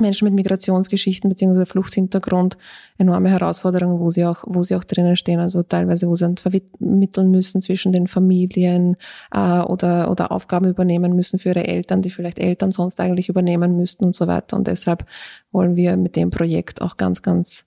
Menschen 0.00 0.24
mit 0.24 0.34
Migrationsgeschichten 0.34 1.30
beziehungsweise 1.30 1.66
Fluchthintergrund 1.66 2.58
enorme 2.98 3.30
Herausforderungen, 3.30 4.00
wo 4.00 4.10
sie 4.10 4.24
auch, 4.24 4.42
wo 4.46 4.64
sie 4.64 4.74
auch 4.74 4.82
drinnen 4.82 5.16
stehen. 5.16 5.38
Also 5.38 5.62
teilweise, 5.62 6.08
wo 6.08 6.16
sie 6.16 6.24
dann 6.24 6.36
vermitteln 6.36 7.30
müssen 7.30 7.60
zwischen 7.60 7.92
den 7.92 8.08
Familien 8.08 8.96
äh, 9.32 9.60
oder, 9.60 10.10
oder 10.10 10.32
Aufgaben 10.32 10.68
übernehmen 10.68 11.14
müssen 11.14 11.38
für 11.38 11.50
ihre 11.50 11.66
Eltern, 11.66 12.02
die 12.02 12.10
vielleicht 12.10 12.40
Eltern 12.40 12.72
sonst 12.72 12.98
eigentlich 13.00 13.28
übernehmen 13.28 13.76
müssten 13.76 14.04
und 14.04 14.16
so 14.16 14.26
weiter. 14.26 14.56
Und 14.56 14.66
deshalb 14.66 15.06
wollen 15.52 15.76
wir 15.76 15.96
mit 15.96 16.16
dem 16.16 16.30
Projekt 16.30 16.82
auch 16.82 16.96
ganz, 16.96 17.22
ganz 17.22 17.66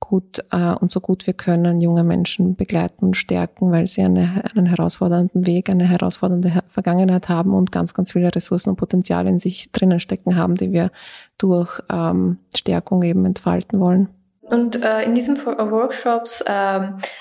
gut 0.00 0.44
äh, 0.50 0.72
und 0.74 0.90
so 0.90 1.00
gut 1.00 1.26
wir 1.26 1.34
können 1.34 1.80
junge 1.80 2.04
Menschen 2.04 2.56
begleiten 2.56 3.06
und 3.06 3.16
stärken, 3.16 3.70
weil 3.70 3.86
sie 3.86 4.02
eine, 4.02 4.42
einen 4.54 4.66
herausfordernden 4.66 5.46
Weg, 5.46 5.70
eine 5.70 5.88
herausfordernde 5.88 6.62
Vergangenheit 6.66 7.28
haben 7.28 7.54
und 7.54 7.72
ganz, 7.72 7.94
ganz 7.94 8.12
viele 8.12 8.34
Ressourcen 8.34 8.70
und 8.70 8.76
Potenzial 8.76 9.26
in 9.26 9.38
sich 9.38 9.72
drinnen 9.72 10.00
stecken 10.00 10.36
haben, 10.36 10.56
die 10.56 10.72
wir 10.72 10.90
durch 11.36 11.80
ähm, 11.90 12.38
Stärkung 12.54 13.02
eben 13.02 13.24
entfalten 13.24 13.80
wollen. 13.80 14.08
Und 14.50 14.82
äh, 14.82 15.02
in 15.02 15.14
diesen 15.14 15.36
Workshops, 15.44 16.40
äh, 16.40 16.78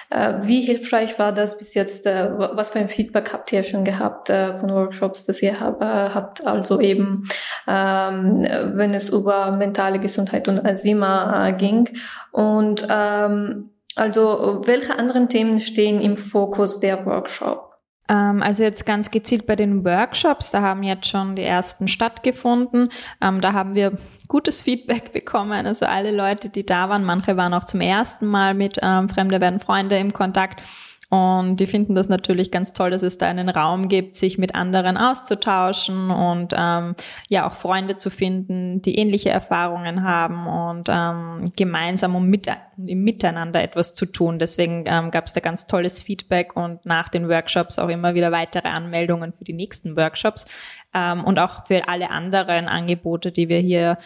äh, 0.10 0.34
wie 0.42 0.62
hilfreich 0.62 1.20
war 1.20 1.32
das 1.32 1.58
bis 1.58 1.74
jetzt? 1.74 2.06
Äh, 2.06 2.30
was 2.38 2.70
für 2.70 2.80
ein 2.80 2.90
Feedback 2.90 3.34
habt 3.34 3.52
ihr 3.52 3.64
schon 3.64 3.84
gehabt 3.84 4.30
äh, 4.30 4.56
von 4.56 4.72
Workshops, 4.72 5.26
dass 5.26 5.42
ihr 5.42 5.60
hab, 5.60 5.82
äh, 5.82 5.86
habt? 5.86 6.46
Also 6.48 6.80
eben, 6.80 7.28
ähm, 7.68 8.48
wenn 8.76 8.94
es 8.94 9.10
über 9.10 9.56
mentale 9.56 10.00
Gesundheit 10.00 10.48
und 10.48 10.66
Asima 10.66 11.48
äh, 11.48 11.54
ging. 11.54 11.90
Und 12.32 12.88
ähm, 12.90 13.72
also, 13.96 14.62
welche 14.66 14.98
anderen 14.98 15.28
Themen 15.28 15.60
stehen 15.60 16.02
im 16.02 16.18
Fokus 16.18 16.80
der 16.80 17.04
Workshop? 17.06 17.67
Ähm, 18.10 18.42
also 18.42 18.64
jetzt 18.64 18.86
ganz 18.86 19.12
gezielt 19.12 19.46
bei 19.46 19.56
den 19.56 19.84
Workshops, 19.84 20.52
da 20.52 20.62
haben 20.62 20.84
jetzt 20.84 21.08
schon 21.08 21.36
die 21.36 21.44
ersten 21.44 21.88
stattgefunden. 21.88 22.90
Ähm, 23.22 23.42
da 23.42 23.54
haben 23.54 23.76
wir 23.76 23.94
gutes 24.28 24.64
Feedback 24.64 25.12
bekommen. 25.14 25.66
Also 25.66 25.86
alle 25.86 26.12
Leute, 26.12 26.50
die 26.50 26.66
da 26.66 26.90
waren, 26.90 27.04
manche 27.04 27.38
waren 27.38 27.54
auch 27.54 27.66
zum 27.66 27.82
ersten 27.82 28.26
Mal 28.26 28.54
mit 28.54 28.80
ähm, 28.82 29.10
Fremde 29.10 29.42
werden 29.42 29.60
Freunde 29.60 29.98
im 29.98 30.14
Kontakt. 30.14 30.64
Und 31.10 31.58
die 31.62 31.68
finden 31.68 31.96
das 31.96 32.10
natürlich 32.10 32.52
ganz 32.52 32.74
toll, 32.74 32.92
dass 32.92 33.02
es 33.02 33.18
da 33.18 33.28
einen 33.28 33.48
Raum 33.48 33.88
gibt, 33.88 34.16
sich 34.16 34.38
mit 34.38 34.56
anderen 34.56 34.98
auszutauschen 34.98 36.12
und 36.12 36.54
ähm, 36.58 36.96
ja 37.30 37.48
auch 37.48 37.54
Freunde 37.54 37.96
zu 37.96 38.10
finden, 38.10 38.82
die 38.82 38.98
ähnliche 38.98 39.30
Erfahrungen 39.30 40.04
haben 40.04 40.48
und 40.48 40.90
ähm, 40.92 41.50
gemeinsam 41.56 42.16
um 42.16 42.28
mit, 42.28 42.48
im 42.76 43.06
Miteinander 43.06 43.64
etwas 43.64 43.94
zu 43.94 44.06
tun. 44.06 44.38
Deswegen 44.38 44.84
ähm, 44.86 45.10
gab 45.10 45.28
es 45.28 45.34
da 45.34 45.40
ganz 45.40 45.66
tolles 45.66 46.02
Feedback 46.02 46.58
und 46.58 46.86
nach 46.86 47.08
den 47.08 47.30
Workshops 47.30 47.80
auch 47.80 47.88
immer 47.88 48.14
wieder 48.14 48.34
weitere 48.34 48.68
Anmeldungen 48.68 49.32
für 49.32 49.46
die 49.46 49.54
nächsten 49.54 49.96
Workshops 49.96 50.46
ähm, 50.94 51.24
und 51.24 51.40
auch 51.40 51.68
für 51.68 51.88
alle 51.88 52.10
anderen 52.10 52.68
Angebote, 52.68 53.32
die 53.32 53.48
wir 53.48 53.60
hier 53.60 53.98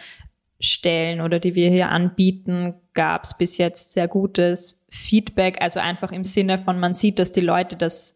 stellen 0.64 1.20
oder 1.20 1.38
die 1.38 1.54
wir 1.54 1.68
hier 1.68 1.90
anbieten, 1.90 2.74
gab 2.94 3.24
es 3.24 3.36
bis 3.36 3.58
jetzt 3.58 3.92
sehr 3.92 4.08
gutes 4.08 4.84
Feedback. 4.90 5.60
Also 5.60 5.80
einfach 5.80 6.12
im 6.12 6.24
Sinne 6.24 6.58
von, 6.58 6.78
man 6.78 6.94
sieht, 6.94 7.18
dass 7.18 7.32
die 7.32 7.40
Leute 7.40 7.76
das 7.76 8.14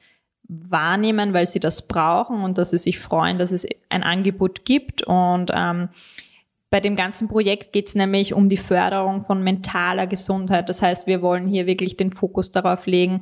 wahrnehmen, 0.48 1.32
weil 1.32 1.46
sie 1.46 1.60
das 1.60 1.88
brauchen 1.88 2.42
und 2.42 2.58
dass 2.58 2.70
sie 2.70 2.78
sich 2.78 2.98
freuen, 2.98 3.38
dass 3.38 3.50
es 3.50 3.66
ein 3.88 4.02
Angebot 4.02 4.64
gibt. 4.64 5.02
Und 5.02 5.50
ähm, 5.52 5.88
bei 6.70 6.80
dem 6.80 6.96
ganzen 6.96 7.28
Projekt 7.28 7.72
geht 7.72 7.88
es 7.88 7.94
nämlich 7.94 8.34
um 8.34 8.48
die 8.48 8.56
Förderung 8.56 9.22
von 9.24 9.42
mentaler 9.42 10.06
Gesundheit. 10.06 10.68
Das 10.68 10.82
heißt, 10.82 11.06
wir 11.06 11.22
wollen 11.22 11.48
hier 11.48 11.66
wirklich 11.66 11.96
den 11.96 12.12
Fokus 12.12 12.52
darauf 12.52 12.86
legen, 12.86 13.20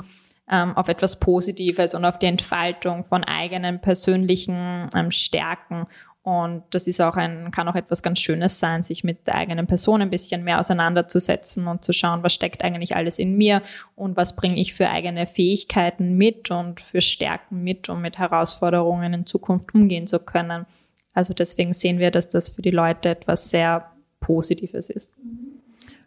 ähm, 0.50 0.76
auf 0.76 0.88
etwas 0.88 1.20
Positives 1.20 1.94
und 1.94 2.04
auf 2.04 2.18
die 2.18 2.26
Entfaltung 2.26 3.04
von 3.04 3.24
eigenen 3.24 3.80
persönlichen 3.80 4.88
ähm, 4.94 5.10
Stärken 5.10 5.86
und 6.24 6.62
das 6.70 6.86
ist 6.86 7.02
auch 7.02 7.16
ein, 7.16 7.50
kann 7.50 7.68
auch 7.68 7.74
etwas 7.74 8.02
ganz 8.02 8.18
Schönes 8.18 8.58
sein, 8.58 8.82
sich 8.82 9.04
mit 9.04 9.26
der 9.26 9.34
eigenen 9.34 9.66
Person 9.66 10.00
ein 10.00 10.08
bisschen 10.08 10.42
mehr 10.42 10.58
auseinanderzusetzen 10.58 11.66
und 11.66 11.84
zu 11.84 11.92
schauen, 11.92 12.22
was 12.22 12.32
steckt 12.32 12.64
eigentlich 12.64 12.96
alles 12.96 13.18
in 13.18 13.36
mir 13.36 13.60
und 13.94 14.16
was 14.16 14.34
bringe 14.34 14.58
ich 14.58 14.72
für 14.72 14.88
eigene 14.88 15.26
Fähigkeiten 15.26 16.16
mit 16.16 16.50
und 16.50 16.80
für 16.80 17.02
Stärken 17.02 17.62
mit, 17.62 17.90
um 17.90 18.00
mit 18.00 18.18
Herausforderungen 18.18 19.12
in 19.12 19.26
Zukunft 19.26 19.74
umgehen 19.74 20.06
zu 20.06 20.18
können. 20.18 20.64
Also 21.12 21.34
deswegen 21.34 21.74
sehen 21.74 21.98
wir, 21.98 22.10
dass 22.10 22.30
das 22.30 22.50
für 22.50 22.62
die 22.62 22.70
Leute 22.70 23.10
etwas 23.10 23.50
sehr 23.50 23.92
Positives 24.20 24.88
ist. 24.88 25.10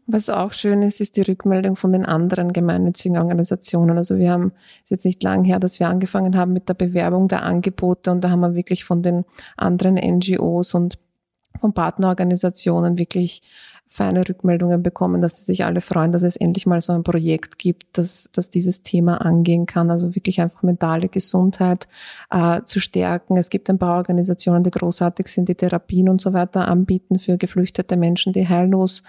Was 0.10 0.30
auch 0.30 0.54
schön 0.54 0.84
ist, 0.84 1.02
ist 1.02 1.18
die 1.18 1.22
Rückmeldung 1.22 1.76
von 1.76 1.92
den 1.92 2.06
anderen 2.06 2.54
gemeinnützigen 2.54 3.18
Organisationen. 3.18 3.98
Also 3.98 4.18
wir 4.18 4.32
haben, 4.32 4.54
ist 4.82 4.92
jetzt 4.92 5.04
nicht 5.04 5.22
lang 5.22 5.44
her, 5.44 5.60
dass 5.60 5.82
wir 5.82 5.90
angefangen 5.90 6.38
haben 6.38 6.54
mit 6.54 6.70
der 6.70 6.76
Bewerbung 6.76 7.28
der 7.28 7.44
Angebote 7.44 8.12
und 8.12 8.24
da 8.24 8.30
haben 8.30 8.40
wir 8.40 8.56
wirklich 8.56 8.86
von 8.86 9.02
den 9.02 9.26
anderen 9.58 9.96
NGOs 9.96 10.74
und 10.76 10.98
von 11.60 11.74
Partnerorganisationen 11.74 12.98
wirklich 12.98 13.42
feine 13.88 14.28
Rückmeldungen 14.28 14.84
bekommen, 14.84 15.22
dass 15.22 15.38
sie 15.38 15.44
sich 15.44 15.64
alle 15.66 15.82
freuen, 15.82 16.12
dass 16.12 16.24
es 16.24 16.36
endlich 16.36 16.66
mal 16.66 16.82
so 16.82 16.94
ein 16.94 17.04
Projekt 17.04 17.58
gibt, 17.58 17.98
das, 17.98 18.30
das 18.34 18.50
dieses 18.50 18.84
Thema 18.84 19.22
angehen 19.22 19.66
kann. 19.66 19.90
Also 19.90 20.14
wirklich 20.14 20.42
einfach 20.42 20.62
mentale 20.62 21.08
Gesundheit 21.08 21.88
äh, 22.30 22.62
zu 22.66 22.80
stärken. 22.80 23.38
Es 23.38 23.50
gibt 23.50 23.70
ein 23.70 23.80
paar 23.80 23.98
Organisationen, 23.98 24.64
die 24.64 24.72
großartig 24.72 25.28
sind, 25.28 25.50
die 25.50 25.56
Therapien 25.56 26.10
und 26.10 26.20
so 26.20 26.34
weiter 26.34 26.68
anbieten 26.68 27.20
für 27.20 27.38
geflüchtete 27.38 27.96
Menschen, 27.96 28.34
die 28.34 28.48
heillos 28.48 29.04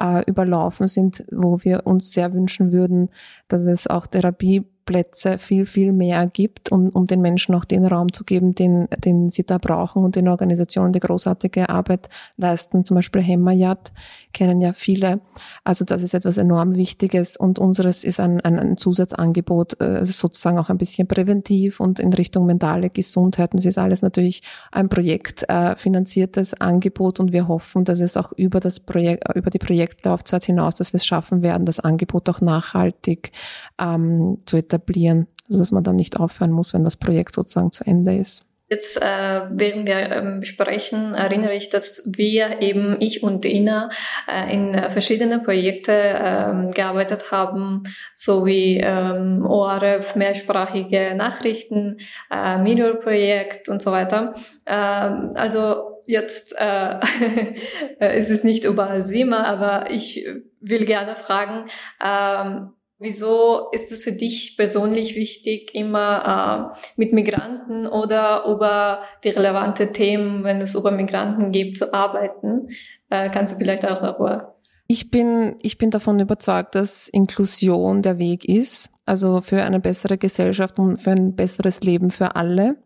äh, 0.00 0.24
überlaufen 0.26 0.88
sind, 0.88 1.24
wo 1.30 1.62
wir 1.62 1.86
uns 1.86 2.12
sehr 2.12 2.32
wünschen 2.32 2.72
würden, 2.72 3.10
dass 3.48 3.62
es 3.62 3.86
auch 3.86 4.06
Therapie 4.06 4.64
Plätze 4.84 5.38
viel, 5.38 5.66
viel 5.66 5.92
mehr 5.92 6.26
gibt, 6.26 6.70
um, 6.70 6.88
um 6.90 7.06
den 7.06 7.20
Menschen 7.20 7.54
auch 7.54 7.64
den 7.64 7.86
Raum 7.86 8.12
zu 8.12 8.24
geben, 8.24 8.54
den, 8.54 8.88
den 8.98 9.28
sie 9.28 9.44
da 9.44 9.58
brauchen 9.58 10.04
und 10.04 10.16
den 10.16 10.28
Organisationen, 10.28 10.92
die 10.92 11.00
großartige 11.00 11.68
Arbeit 11.68 12.08
leisten. 12.36 12.84
Zum 12.84 12.96
Beispiel 12.96 13.22
Hemmayat 13.22 13.92
kennen 14.34 14.60
ja 14.60 14.74
viele. 14.74 15.20
Also 15.64 15.86
das 15.86 16.02
ist 16.02 16.12
etwas 16.12 16.36
enorm 16.36 16.76
Wichtiges 16.76 17.38
und 17.38 17.58
unseres 17.58 18.04
ist 18.04 18.20
ein, 18.20 18.42
ein, 18.42 18.58
ein 18.58 18.76
Zusatzangebot, 18.76 19.80
äh, 19.80 20.04
sozusagen 20.04 20.58
auch 20.58 20.68
ein 20.68 20.76
bisschen 20.76 21.08
präventiv 21.08 21.80
und 21.80 21.98
in 21.98 22.12
Richtung 22.12 22.44
mentale 22.44 22.90
Gesundheit. 22.90 23.52
Und 23.52 23.60
es 23.60 23.66
ist 23.66 23.78
alles 23.78 24.02
natürlich 24.02 24.42
ein 24.70 24.90
projektfinanziertes 24.90 26.52
äh, 26.52 26.56
Angebot 26.60 27.20
und 27.20 27.32
wir 27.32 27.48
hoffen, 27.48 27.84
dass 27.84 28.00
es 28.00 28.18
auch 28.18 28.32
über 28.32 28.60
das 28.60 28.80
Projekt, 28.80 29.34
über 29.34 29.48
die 29.48 29.58
Projektlaufzeit 29.58 30.44
hinaus, 30.44 30.74
dass 30.74 30.92
wir 30.92 30.98
es 30.98 31.06
schaffen 31.06 31.42
werden, 31.42 31.64
das 31.64 31.80
Angebot 31.80 32.28
auch 32.28 32.42
nachhaltig 32.42 33.32
ähm, 33.78 34.38
zu 34.44 34.58
etablieren 34.58 34.74
etablieren. 34.74 35.26
Also 35.46 35.58
dass 35.58 35.72
man 35.72 35.84
dann 35.84 35.96
nicht 35.96 36.18
aufhören 36.18 36.50
muss, 36.50 36.74
wenn 36.74 36.84
das 36.84 36.96
Projekt 36.96 37.34
sozusagen 37.34 37.70
zu 37.70 37.84
Ende 37.84 38.16
ist. 38.16 38.46
Jetzt, 38.74 39.00
äh, 39.00 39.42
während 39.50 39.86
wir 39.86 40.10
ähm, 40.10 40.42
sprechen, 40.42 41.14
erinnere 41.14 41.54
ich, 41.54 41.68
dass 41.70 42.02
wir 42.06 42.60
eben, 42.60 42.96
ich 42.98 43.22
und 43.22 43.44
Ina, 43.44 43.88
äh, 44.28 44.52
in 44.52 44.74
verschiedene 44.90 45.38
Projekte 45.38 45.92
äh, 45.92 46.72
gearbeitet 46.74 47.30
haben, 47.30 47.84
so 48.14 48.44
wie 48.46 48.80
ähm, 48.80 49.46
ORF, 49.46 50.16
mehrsprachige 50.16 51.14
Nachrichten, 51.14 51.98
äh, 52.32 52.58
Mirror-Projekt 52.58 53.68
und 53.68 53.80
so 53.80 53.92
weiter. 53.92 54.34
Ähm, 54.66 55.30
also 55.36 56.00
jetzt 56.08 56.52
äh, 56.58 56.98
ist 58.18 58.30
es 58.30 58.42
nicht 58.42 58.64
über 58.64 59.00
SIMA, 59.00 59.44
aber 59.44 59.92
ich 59.92 60.26
will 60.60 60.84
gerne 60.84 61.14
fragen, 61.14 61.68
ähm, 62.04 62.72
Wieso 62.98 63.70
ist 63.72 63.92
es 63.92 64.04
für 64.04 64.12
dich 64.12 64.56
persönlich 64.56 65.16
wichtig, 65.16 65.74
immer 65.74 66.74
äh, 66.76 66.80
mit 66.96 67.12
Migranten 67.12 67.86
oder 67.86 68.44
über 68.46 69.02
die 69.24 69.30
relevanten 69.30 69.92
Themen, 69.92 70.44
wenn 70.44 70.60
es 70.60 70.74
über 70.74 70.90
Migranten 70.90 71.52
geht, 71.52 71.76
zu 71.76 71.92
arbeiten? 71.92 72.68
Äh, 73.10 73.30
kannst 73.30 73.54
du 73.54 73.58
vielleicht 73.58 73.84
auch 73.84 74.00
darüber 74.00 74.54
ich 74.86 75.10
bin, 75.10 75.56
ich 75.62 75.78
bin 75.78 75.90
davon 75.90 76.20
überzeugt, 76.20 76.74
dass 76.74 77.08
Inklusion 77.08 78.02
der 78.02 78.18
Weg 78.18 78.44
ist, 78.44 78.90
also 79.06 79.40
für 79.40 79.62
eine 79.62 79.80
bessere 79.80 80.16
Gesellschaft 80.16 80.78
und 80.78 80.98
für 80.98 81.10
ein 81.10 81.36
besseres 81.36 81.80
Leben 81.82 82.10
für 82.10 82.36
alle. 82.36 82.76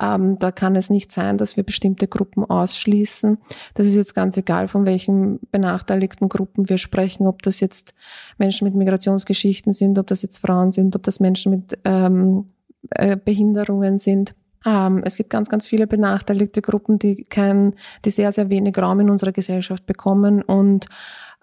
Ähm, 0.00 0.38
da 0.38 0.50
kann 0.50 0.76
es 0.76 0.90
nicht 0.90 1.10
sein, 1.10 1.38
dass 1.38 1.56
wir 1.56 1.64
bestimmte 1.64 2.08
Gruppen 2.08 2.44
ausschließen. 2.44 3.38
Das 3.74 3.86
ist 3.86 3.96
jetzt 3.96 4.14
ganz 4.14 4.36
egal, 4.36 4.68
von 4.68 4.86
welchen 4.86 5.40
benachteiligten 5.50 6.28
Gruppen 6.28 6.68
wir 6.68 6.78
sprechen, 6.78 7.26
ob 7.26 7.42
das 7.42 7.60
jetzt 7.60 7.94
Menschen 8.38 8.66
mit 8.66 8.74
Migrationsgeschichten 8.74 9.72
sind, 9.72 9.98
ob 9.98 10.06
das 10.06 10.22
jetzt 10.22 10.38
Frauen 10.38 10.72
sind, 10.72 10.94
ob 10.94 11.02
das 11.04 11.20
Menschen 11.20 11.52
mit 11.52 11.78
ähm, 11.84 12.50
äh, 12.90 13.16
Behinderungen 13.16 13.98
sind. 13.98 14.34
Ähm, 14.64 15.02
es 15.04 15.16
gibt 15.16 15.30
ganz, 15.30 15.48
ganz 15.48 15.66
viele 15.66 15.86
benachteiligte 15.86 16.62
Gruppen, 16.62 16.98
die 16.98 17.24
kein, 17.24 17.74
die 18.04 18.10
sehr, 18.10 18.32
sehr 18.32 18.50
wenig 18.50 18.76
Raum 18.78 19.00
in 19.00 19.10
unserer 19.10 19.32
Gesellschaft 19.32 19.86
bekommen 19.86 20.42
und 20.42 20.86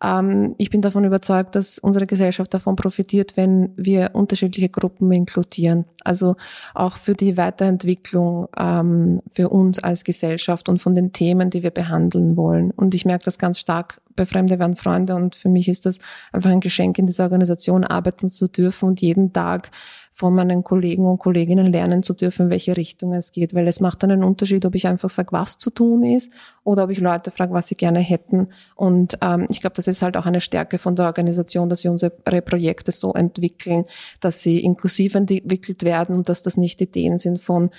ähm, 0.03 0.55
ich 0.57 0.69
bin 0.69 0.81
davon 0.81 1.03
überzeugt, 1.03 1.55
dass 1.55 1.79
unsere 1.79 2.07
Gesellschaft 2.07 2.53
davon 2.53 2.75
profitiert, 2.75 3.35
wenn 3.35 3.71
wir 3.75 4.11
unterschiedliche 4.13 4.69
Gruppen 4.69 5.11
inkludieren. 5.11 5.85
Also 6.03 6.35
auch 6.73 6.97
für 6.97 7.13
die 7.13 7.37
Weiterentwicklung 7.37 8.47
ähm, 8.57 9.21
für 9.31 9.49
uns 9.49 9.79
als 9.79 10.03
Gesellschaft 10.03 10.69
und 10.69 10.79
von 10.79 10.95
den 10.95 11.11
Themen, 11.11 11.49
die 11.49 11.63
wir 11.63 11.71
behandeln 11.71 12.37
wollen. 12.37 12.71
Und 12.71 12.95
ich 12.95 13.05
merke 13.05 13.25
das 13.25 13.37
ganz 13.37 13.59
stark 13.59 14.01
bei 14.15 14.25
Fremde 14.25 14.59
werden 14.59 14.75
Freunde 14.75 15.15
und 15.15 15.35
für 15.35 15.49
mich 15.49 15.67
ist 15.67 15.85
das 15.85 15.97
einfach 16.31 16.49
ein 16.49 16.59
Geschenk, 16.59 16.99
in 16.99 17.07
dieser 17.07 17.23
Organisation 17.23 17.83
arbeiten 17.83 18.27
zu 18.27 18.47
dürfen 18.47 18.89
und 18.89 19.01
jeden 19.01 19.33
Tag 19.33 19.71
von 20.11 20.35
meinen 20.35 20.65
Kollegen 20.65 21.05
und 21.05 21.19
Kolleginnen 21.19 21.71
lernen 21.71 22.03
zu 22.03 22.13
dürfen, 22.13 22.47
in 22.47 22.49
welche 22.49 22.75
Richtung 22.75 23.13
es 23.13 23.31
geht. 23.31 23.53
Weil 23.53 23.69
es 23.69 23.79
macht 23.79 24.03
einen 24.03 24.23
Unterschied, 24.23 24.65
ob 24.65 24.75
ich 24.75 24.87
einfach 24.87 25.09
sage, 25.09 25.31
was 25.31 25.57
zu 25.57 25.69
tun 25.69 26.03
ist 26.03 26.33
oder 26.65 26.83
ob 26.83 26.89
ich 26.89 26.99
Leute 26.99 27.31
frage, 27.31 27.53
was 27.53 27.67
sie 27.67 27.75
gerne 27.75 27.99
hätten. 27.99 28.49
Und 28.75 29.17
ähm, 29.21 29.47
ich 29.49 29.61
glaube, 29.61 29.77
das 29.77 29.87
ist 29.87 30.01
halt 30.01 30.17
auch 30.17 30.25
eine 30.25 30.41
Stärke 30.41 30.77
von 30.77 30.97
der 30.97 31.05
Organisation, 31.05 31.69
dass 31.69 31.79
sie 31.81 31.87
unsere 31.87 32.11
Projekte 32.11 32.91
so 32.91 33.13
entwickeln, 33.13 33.85
dass 34.19 34.43
sie 34.43 34.59
inklusiv 34.59 35.15
entwickelt 35.15 35.83
werden 35.83 36.15
und 36.15 36.27
dass 36.27 36.41
das 36.41 36.57
nicht 36.57 36.81
Ideen 36.81 37.17
sind 37.17 37.39
von 37.39 37.69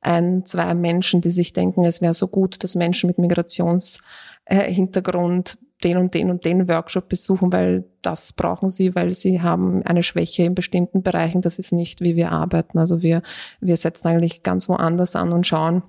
ein, 0.00 0.44
zwei 0.44 0.74
Menschen, 0.74 1.20
die 1.20 1.30
sich 1.30 1.52
denken, 1.52 1.84
es 1.84 2.00
wäre 2.00 2.14
so 2.14 2.28
gut, 2.28 2.62
dass 2.62 2.76
Menschen 2.76 3.08
mit 3.08 3.18
Migrationshintergrund 3.18 5.58
den 5.84 5.96
und 5.96 6.14
den 6.14 6.30
und 6.30 6.44
den 6.44 6.68
Workshop 6.68 7.08
besuchen, 7.08 7.52
weil 7.52 7.84
das 8.02 8.32
brauchen 8.32 8.68
sie, 8.68 8.94
weil 8.94 9.10
sie 9.10 9.40
haben 9.40 9.82
eine 9.84 10.02
Schwäche 10.02 10.42
in 10.42 10.54
bestimmten 10.54 11.02
Bereichen. 11.02 11.40
Das 11.40 11.58
ist 11.58 11.72
nicht, 11.72 12.00
wie 12.00 12.16
wir 12.16 12.32
arbeiten. 12.32 12.78
Also 12.78 13.02
wir, 13.02 13.22
wir 13.60 13.76
setzen 13.76 14.08
eigentlich 14.08 14.42
ganz 14.42 14.68
woanders 14.68 15.14
an 15.14 15.32
und 15.32 15.46
schauen, 15.46 15.82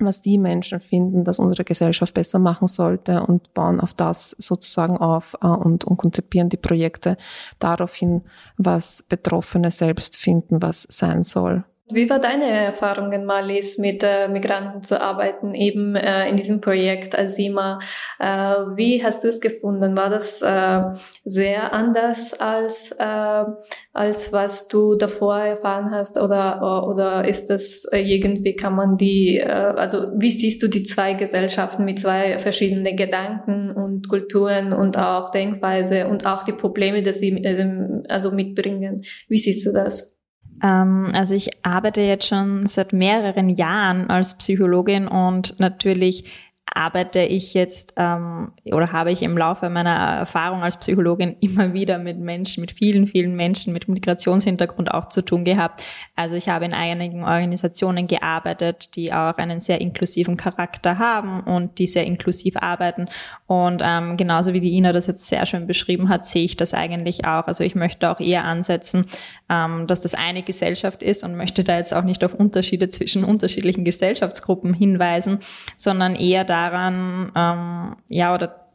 was 0.00 0.22
die 0.22 0.38
Menschen 0.38 0.80
finden, 0.80 1.24
dass 1.24 1.38
unsere 1.38 1.64
Gesellschaft 1.64 2.14
besser 2.14 2.38
machen 2.38 2.66
sollte 2.68 3.24
und 3.24 3.54
bauen 3.54 3.80
auf 3.80 3.94
das 3.94 4.30
sozusagen 4.38 4.96
auf 4.96 5.36
äh, 5.40 5.46
und, 5.46 5.84
und 5.84 5.96
konzipieren 5.96 6.48
die 6.48 6.56
Projekte 6.56 7.16
daraufhin, 7.58 8.22
was 8.56 9.04
Betroffene 9.08 9.70
selbst 9.70 10.16
finden, 10.16 10.62
was 10.62 10.86
sein 10.90 11.22
soll. 11.22 11.64
Wie 11.90 12.08
war 12.08 12.18
deine 12.18 12.46
Erfahrungen, 12.48 13.26
Marlies, 13.26 13.76
mit 13.76 14.02
äh, 14.02 14.28
Migranten 14.28 14.80
zu 14.80 15.02
arbeiten, 15.02 15.54
eben 15.54 15.94
äh, 15.96 16.26
in 16.30 16.36
diesem 16.36 16.62
Projekt 16.62 17.16
Asima? 17.16 17.78
Äh, 18.18 18.26
wie 18.74 19.04
hast 19.04 19.22
du 19.22 19.28
es 19.28 19.38
gefunden? 19.38 19.94
War 19.94 20.08
das 20.08 20.40
äh, 20.40 20.80
sehr 21.24 21.74
anders 21.74 22.40
als, 22.40 22.90
äh, 22.98 23.44
als 23.92 24.32
was 24.32 24.68
du 24.68 24.94
davor 24.94 25.38
erfahren 25.38 25.90
hast? 25.90 26.18
Oder, 26.18 26.88
oder 26.88 27.28
ist 27.28 27.50
das 27.50 27.84
äh, 27.92 28.00
irgendwie, 28.00 28.56
kann 28.56 28.76
man 28.76 28.96
die, 28.96 29.36
äh, 29.36 29.44
also 29.44 30.10
wie 30.16 30.30
siehst 30.30 30.62
du 30.62 30.68
die 30.68 30.84
zwei 30.84 31.12
Gesellschaften 31.12 31.84
mit 31.84 31.98
zwei 31.98 32.38
verschiedenen 32.38 32.96
Gedanken 32.96 33.70
und 33.70 34.08
Kulturen 34.08 34.72
und 34.72 34.96
auch 34.96 35.28
Denkweise 35.28 36.08
und 36.08 36.24
auch 36.24 36.44
die 36.44 36.54
Probleme, 36.54 37.02
die 37.02 37.12
sie 37.12 37.32
äh, 37.44 38.00
also 38.08 38.30
mitbringen? 38.30 39.02
Wie 39.28 39.38
siehst 39.38 39.66
du 39.66 39.72
das? 39.72 40.13
Ähm, 40.62 41.12
also 41.14 41.34
ich 41.34 41.64
arbeite 41.64 42.00
jetzt 42.00 42.28
schon 42.28 42.66
seit 42.66 42.92
mehreren 42.92 43.48
Jahren 43.48 44.08
als 44.10 44.36
Psychologin 44.38 45.08
und 45.08 45.58
natürlich 45.58 46.52
arbeite 46.74 47.20
ich 47.20 47.54
jetzt 47.54 47.94
ähm, 47.96 48.52
oder 48.64 48.92
habe 48.92 49.12
ich 49.12 49.22
im 49.22 49.38
Laufe 49.38 49.70
meiner 49.70 49.94
Erfahrung 49.94 50.62
als 50.62 50.76
Psychologin 50.78 51.36
immer 51.40 51.72
wieder 51.72 51.98
mit 51.98 52.18
Menschen, 52.18 52.60
mit 52.60 52.72
vielen, 52.72 53.06
vielen 53.06 53.36
Menschen 53.36 53.72
mit 53.72 53.88
Migrationshintergrund 53.88 54.90
auch 54.90 55.06
zu 55.06 55.22
tun 55.22 55.44
gehabt. 55.44 55.84
Also 56.16 56.34
ich 56.34 56.48
habe 56.48 56.64
in 56.64 56.74
einigen 56.74 57.22
Organisationen 57.22 58.08
gearbeitet, 58.08 58.96
die 58.96 59.12
auch 59.12 59.38
einen 59.38 59.60
sehr 59.60 59.80
inklusiven 59.80 60.36
Charakter 60.36 60.98
haben 60.98 61.40
und 61.40 61.78
die 61.78 61.86
sehr 61.86 62.04
inklusiv 62.04 62.56
arbeiten. 62.56 63.06
Und 63.46 63.80
ähm, 63.84 64.16
genauso 64.16 64.52
wie 64.52 64.60
die 64.60 64.72
Ina 64.72 64.92
das 64.92 65.06
jetzt 65.06 65.28
sehr 65.28 65.46
schön 65.46 65.68
beschrieben 65.68 66.08
hat, 66.08 66.26
sehe 66.26 66.44
ich 66.44 66.56
das 66.56 66.74
eigentlich 66.74 67.24
auch. 67.24 67.46
Also 67.46 67.62
ich 67.62 67.76
möchte 67.76 68.10
auch 68.10 68.18
eher 68.18 68.44
ansetzen, 68.44 69.06
ähm, 69.48 69.86
dass 69.86 70.00
das 70.00 70.14
eine 70.14 70.42
Gesellschaft 70.42 71.04
ist 71.04 71.22
und 71.22 71.36
möchte 71.36 71.62
da 71.62 71.76
jetzt 71.76 71.94
auch 71.94 72.04
nicht 72.04 72.24
auf 72.24 72.34
Unterschiede 72.34 72.88
zwischen 72.88 73.22
unterschiedlichen 73.22 73.84
Gesellschaftsgruppen 73.84 74.74
hinweisen, 74.74 75.38
sondern 75.76 76.16
eher 76.16 76.42
da 76.44 76.63
daran, 76.70 77.32
ähm, 77.34 77.96
ja, 78.08 78.34
oder 78.34 78.68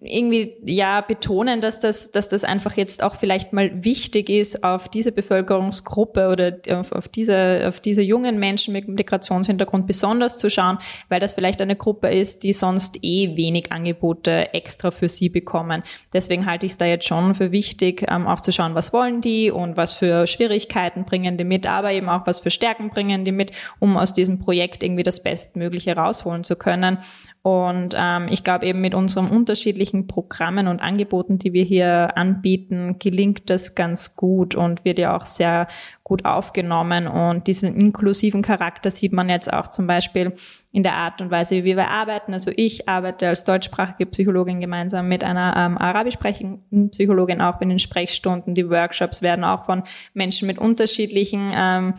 irgendwie 0.00 0.54
ja 0.64 1.00
betonen, 1.00 1.60
dass 1.60 1.80
das, 1.80 2.12
dass 2.12 2.28
das 2.28 2.44
einfach 2.44 2.76
jetzt 2.76 3.02
auch 3.02 3.16
vielleicht 3.16 3.52
mal 3.52 3.84
wichtig 3.84 4.28
ist, 4.28 4.62
auf 4.62 4.88
diese 4.88 5.10
Bevölkerungsgruppe 5.10 6.28
oder 6.28 6.58
auf, 6.70 6.92
auf 6.92 7.08
diese, 7.08 7.64
auf 7.66 7.80
diese 7.80 8.02
jungen 8.02 8.38
Menschen 8.38 8.72
mit 8.72 8.86
Migrationshintergrund 8.86 9.86
besonders 9.86 10.38
zu 10.38 10.48
schauen, 10.48 10.78
weil 11.08 11.18
das 11.18 11.34
vielleicht 11.34 11.60
eine 11.60 11.76
Gruppe 11.76 12.08
ist, 12.08 12.44
die 12.44 12.52
sonst 12.52 12.98
eh 13.02 13.36
wenig 13.36 13.72
Angebote 13.72 14.54
extra 14.54 14.90
für 14.90 15.08
sie 15.08 15.28
bekommen. 15.28 15.82
Deswegen 16.12 16.46
halte 16.46 16.66
ich 16.66 16.72
es 16.72 16.78
da 16.78 16.84
jetzt 16.84 17.06
schon 17.06 17.34
für 17.34 17.50
wichtig, 17.50 18.06
ähm, 18.08 18.26
auch 18.26 18.40
zu 18.40 18.52
schauen, 18.52 18.74
was 18.74 18.92
wollen 18.92 19.20
die 19.20 19.50
und 19.50 19.76
was 19.76 19.94
für 19.94 20.26
Schwierigkeiten 20.26 21.04
bringen 21.04 21.36
die 21.36 21.44
mit, 21.44 21.66
aber 21.66 21.92
eben 21.92 22.08
auch 22.08 22.26
was 22.26 22.40
für 22.40 22.50
Stärken 22.50 22.90
bringen 22.90 23.24
die 23.24 23.32
mit, 23.32 23.50
um 23.80 23.96
aus 23.96 24.14
diesem 24.14 24.38
Projekt 24.38 24.82
irgendwie 24.82 25.02
das 25.02 25.22
Bestmögliche 25.22 25.96
rausholen 25.96 26.44
zu 26.44 26.54
können. 26.54 26.98
Und 27.46 27.94
ähm, 27.96 28.26
ich 28.28 28.42
glaube 28.42 28.66
eben 28.66 28.80
mit 28.80 28.92
unseren 28.92 29.28
unterschiedlichen 29.56 30.06
Programmen 30.06 30.68
und 30.68 30.80
Angeboten, 30.80 31.38
die 31.38 31.54
wir 31.54 31.64
hier 31.64 32.14
anbieten, 32.18 32.96
gelingt 32.98 33.48
das 33.48 33.74
ganz 33.74 34.14
gut 34.14 34.54
und 34.54 34.84
wird 34.84 34.98
ja 34.98 35.16
auch 35.16 35.24
sehr 35.24 35.66
gut 36.04 36.26
aufgenommen. 36.26 37.08
Und 37.08 37.46
diesen 37.46 37.74
inklusiven 37.74 38.42
Charakter 38.42 38.90
sieht 38.90 39.14
man 39.14 39.30
jetzt 39.30 39.50
auch 39.50 39.68
zum 39.68 39.86
Beispiel 39.86 40.34
in 40.72 40.82
der 40.82 40.92
Art 40.92 41.22
und 41.22 41.30
Weise, 41.30 41.64
wie 41.64 41.74
wir 41.74 41.88
arbeiten. 41.88 42.34
Also 42.34 42.50
ich 42.54 42.86
arbeite 42.86 43.28
als 43.28 43.44
deutschsprachige 43.44 44.04
Psychologin 44.04 44.60
gemeinsam 44.60 45.08
mit 45.08 45.24
einer 45.24 45.54
ähm, 45.56 45.78
arabisch 45.78 46.14
sprechenden 46.14 46.90
Psychologin 46.90 47.40
auch 47.40 47.62
in 47.62 47.70
den 47.70 47.78
Sprechstunden. 47.78 48.54
Die 48.54 48.68
Workshops 48.68 49.22
werden 49.22 49.44
auch 49.44 49.64
von 49.64 49.84
Menschen 50.12 50.46
mit 50.48 50.58
unterschiedlichen 50.58 51.50
ähm, 51.56 51.94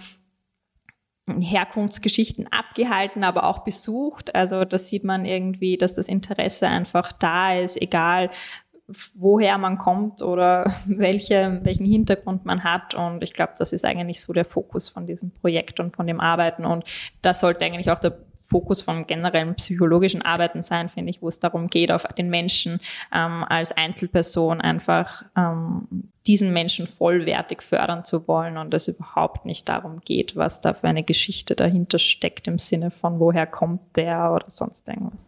Herkunftsgeschichten 1.28 2.48
abgehalten, 2.48 3.24
aber 3.24 3.44
auch 3.46 3.60
besucht. 3.60 4.34
Also 4.36 4.63
das 4.63 4.88
sieht 4.88 5.04
man 5.04 5.26
irgendwie, 5.26 5.78
dass 5.78 5.94
das 5.94 6.08
Interesse 6.08 6.68
einfach 6.68 7.12
da 7.12 7.56
ist, 7.56 7.82
egal 7.82 8.30
woher 9.15 9.58
man 9.58 9.78
kommt 9.78 10.21
oder 10.21 10.73
welche, 10.86 11.60
welchen 11.63 11.86
Hintergrund 11.86 12.45
man 12.45 12.63
hat. 12.63 12.95
Und 12.95 13.23
ich 13.23 13.34
glaube, 13.34 13.54
das 13.58 13.73
ist 13.73 13.86
eigentlich 13.86 14.21
so 14.21 14.34
der 14.34 14.45
Fokus 14.45 14.89
von 14.89 15.06
diesem 15.06 15.32
Projekt 15.32 15.80
und 15.80 15.95
von 15.95 16.08
dem 16.08 16.19
Arbeiten. 16.19 16.65
Und 16.65 16.86
das 17.21 17.39
sollte 17.39 17.65
eigentlich 17.65 17.91
auch 17.91 18.00
der 18.00 18.17
Fokus 18.36 18.82
vom 18.82 19.08
generellen 19.08 19.56
psychologischen 19.56 20.21
Arbeiten 20.21 20.62
sein, 20.62 20.89
finde 20.89 21.10
ich, 21.10 21.21
wo 21.21 21.28
es 21.28 21.39
darum 21.39 21.67
geht, 21.67 21.91
auf 21.91 22.04
den 22.04 22.30
Menschen 22.30 22.80
ähm, 23.13 23.43
als 23.43 23.71
Einzelperson 23.71 24.62
einfach 24.62 25.23
ähm, 25.36 25.88
diesen 26.28 26.54
Menschen 26.54 26.88
vollwertig 26.88 27.62
fördern 27.62 28.06
zu 28.06 28.28
wollen 28.28 28.58
und 28.58 28.73
es 28.73 28.88
überhaupt 28.88 29.45
nicht 29.45 29.67
darum 29.67 30.02
geht, 30.02 30.36
was 30.36 30.62
da 30.62 30.73
für 30.73 30.88
eine 30.88 31.04
Geschichte 31.04 31.56
dahinter 31.56 32.00
steckt 32.00 32.47
im 32.47 32.60
Sinne 32.60 32.91
von 32.91 33.19
woher 33.19 33.47
kommt 33.47 33.82
der 33.95 34.32
oder 34.34 34.45
sonst 34.50 34.88
irgendwas. 34.88 35.26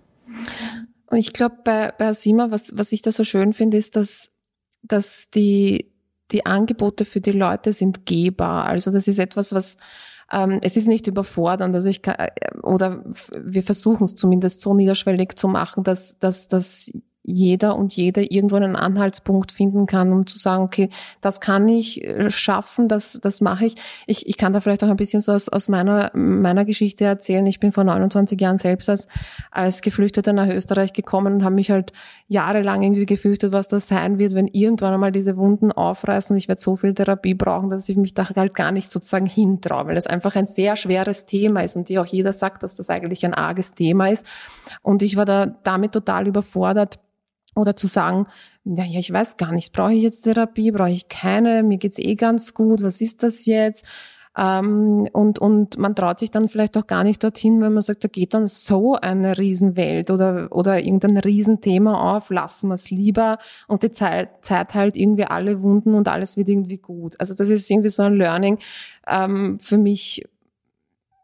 Und 1.10 1.18
ich 1.18 1.34
glaube, 1.34 1.58
bei, 1.64 1.92
bei 1.98 2.08
Asima, 2.08 2.52
was, 2.52 2.78
was 2.78 2.92
ich 2.92 3.02
da 3.02 3.12
so 3.12 3.24
schön 3.24 3.54
finde, 3.54 3.78
ist, 3.78 3.96
dass, 3.96 4.32
dass 4.84 5.30
die, 5.32 5.92
die 6.32 6.46
Angebote 6.46 7.06
für 7.06 7.22
die 7.22 7.32
Leute 7.32 7.74
sind 7.74 8.06
gehbar. 8.06 8.68
Also 8.68 8.92
das 8.92 9.08
ist 9.08 9.18
etwas, 9.18 9.54
was 9.54 9.78
ähm, 10.32 10.60
es 10.62 10.78
ist 10.78 10.88
nicht 10.88 11.08
überfordernd. 11.08 11.74
Also 11.74 11.90
ich 11.90 12.02
kann, 12.04 12.16
äh, 12.16 12.30
oder 12.62 13.04
wir 13.36 13.64
versuchen 13.64 14.04
es 14.04 14.16
zumindest 14.16 14.62
so 14.62 14.74
niederschwellig 14.74 15.36
zu 15.36 15.48
machen, 15.48 15.84
dass, 15.84 16.20
dass, 16.20 16.48
dass 16.48 16.92
jeder 17.30 17.76
und 17.76 17.96
jede 17.96 18.24
irgendwo 18.24 18.56
einen 18.56 18.76
Anhaltspunkt 18.76 19.52
finden 19.52 19.86
kann, 19.86 20.12
um 20.12 20.26
zu 20.26 20.38
sagen, 20.38 20.64
okay, 20.64 20.90
das 21.22 21.40
kann 21.40 21.68
ich 21.68 22.04
äh, 22.04 22.30
schaffen, 22.32 22.88
das, 22.88 23.20
das 23.22 23.42
mache 23.42 23.66
ich. 23.66 23.76
ich. 24.06 24.28
Ich 24.28 24.38
kann 24.38 24.54
da 24.54 24.62
vielleicht 24.62 24.84
auch 24.84 24.90
ein 24.90 24.96
bisschen 24.96 25.22
so 25.22 25.32
aus, 25.32 25.50
aus 25.50 25.70
meiner, 25.70 26.12
meiner 26.14 26.66
Geschichte 26.66 27.06
erzählen. 27.06 27.46
Ich 27.46 27.60
bin 27.60 27.72
vor 27.72 27.84
29 27.84 28.40
Jahren 28.40 28.58
selbst 28.58 28.90
als, 28.90 29.08
als 29.52 29.82
Geflüchteter 29.82 30.34
nach 30.34 30.48
Österreich 30.48 30.94
gekommen 30.94 31.36
und 31.36 31.44
habe 31.44 31.56
mich 31.56 31.72
halt 31.72 31.94
jahrelang 32.28 32.84
irgendwie 32.84 33.06
gefürchtet, 33.06 33.54
was 33.54 33.68
das 33.68 33.88
sein 33.88 34.20
wird, 34.20 34.36
wenn 34.36 34.48
irgendwann 34.48 34.94
einmal 34.94 35.12
diese 35.12 35.38
Wunden 35.38 35.72
aufreißen 35.72 36.34
und 36.34 36.38
ich 36.38 36.48
werde 36.48 36.62
so 36.62 36.76
viel 36.76 36.94
Therapie 36.94 37.34
brauchen, 37.34 37.70
dass 37.70 37.90
ich 37.90 37.98
mich 37.98 38.14
da 38.14 38.30
halt 38.36 38.54
gar 38.54 38.72
nicht 38.72 38.92
sozusagen 38.92 39.26
hintraue, 39.26 39.88
weil 39.88 39.98
es 39.98 40.08
einfach 40.08 40.36
ein 40.36 40.48
sehr 40.48 40.76
schweres 40.76 41.26
Thema 41.26 41.62
ist 41.62 41.76
und 41.76 41.90
die 41.90 42.00
auch 42.00 42.06
jeder 42.06 42.34
sagt, 42.34 42.64
dass 42.64 42.76
das 42.76 42.90
eigentlich 42.90 43.26
ein 43.26 43.34
arges 43.34 43.74
Thema 43.74 44.10
ist. 44.10 44.26
Und 44.82 45.02
ich 45.02 45.16
war 45.16 45.26
da 45.26 45.48
damit 45.64 45.92
total 45.92 46.28
überfordert, 46.28 47.00
oder 47.60 47.76
zu 47.76 47.88
sagen, 47.88 48.28
ja, 48.66 48.84
ja, 48.84 49.00
ich 49.00 49.12
weiß 49.12 49.38
gar 49.38 49.52
nicht, 49.52 49.74
brauche 49.74 49.94
ich 49.94 50.04
jetzt 50.04 50.24
Therapie, 50.24 50.72
brauche 50.72 50.92
ich 50.92 51.08
keine, 51.08 51.64
mir 51.64 51.78
geht's 51.78 52.00
eh 52.00 52.16
ganz 52.16 52.54
gut, 52.54 52.84
was 52.84 53.02
ist 53.02 53.24
das 53.24 53.46
jetzt? 53.46 53.86
Ähm, 54.38 55.08
und, 55.12 55.40
und 55.40 55.78
man 55.80 55.96
traut 55.96 56.20
sich 56.20 56.32
dann 56.32 56.48
vielleicht 56.48 56.78
auch 56.78 56.88
gar 56.88 57.04
nicht 57.04 57.24
dorthin, 57.24 57.62
wenn 57.62 57.74
man 57.74 57.82
sagt, 57.82 58.04
da 58.04 58.08
geht 58.08 58.34
dann 58.34 58.46
so 58.46 58.96
eine 58.96 59.38
Riesenwelt 59.38 60.12
oder, 60.12 60.48
oder 60.52 60.80
irgendein 60.80 61.18
Riesenthema 61.18 62.16
auf, 62.16 62.30
lassen 62.30 62.70
wir 62.70 62.76
es 62.76 62.92
lieber 62.92 63.40
und 63.68 63.84
die 63.84 63.92
Zeit, 63.92 64.30
Zeit 64.46 64.76
halt 64.76 64.96
irgendwie 64.96 65.26
alle 65.26 65.62
Wunden 65.62 65.96
und 65.96 66.08
alles 66.08 66.38
wird 66.38 66.48
irgendwie 66.48 66.78
gut. 66.78 67.20
Also 67.20 67.34
das 67.34 67.50
ist 67.50 67.70
irgendwie 67.70 67.90
so 67.90 68.04
ein 68.04 68.16
Learning 68.16 68.60
ähm, 69.08 69.60
für 69.60 69.78
mich, 69.78 70.24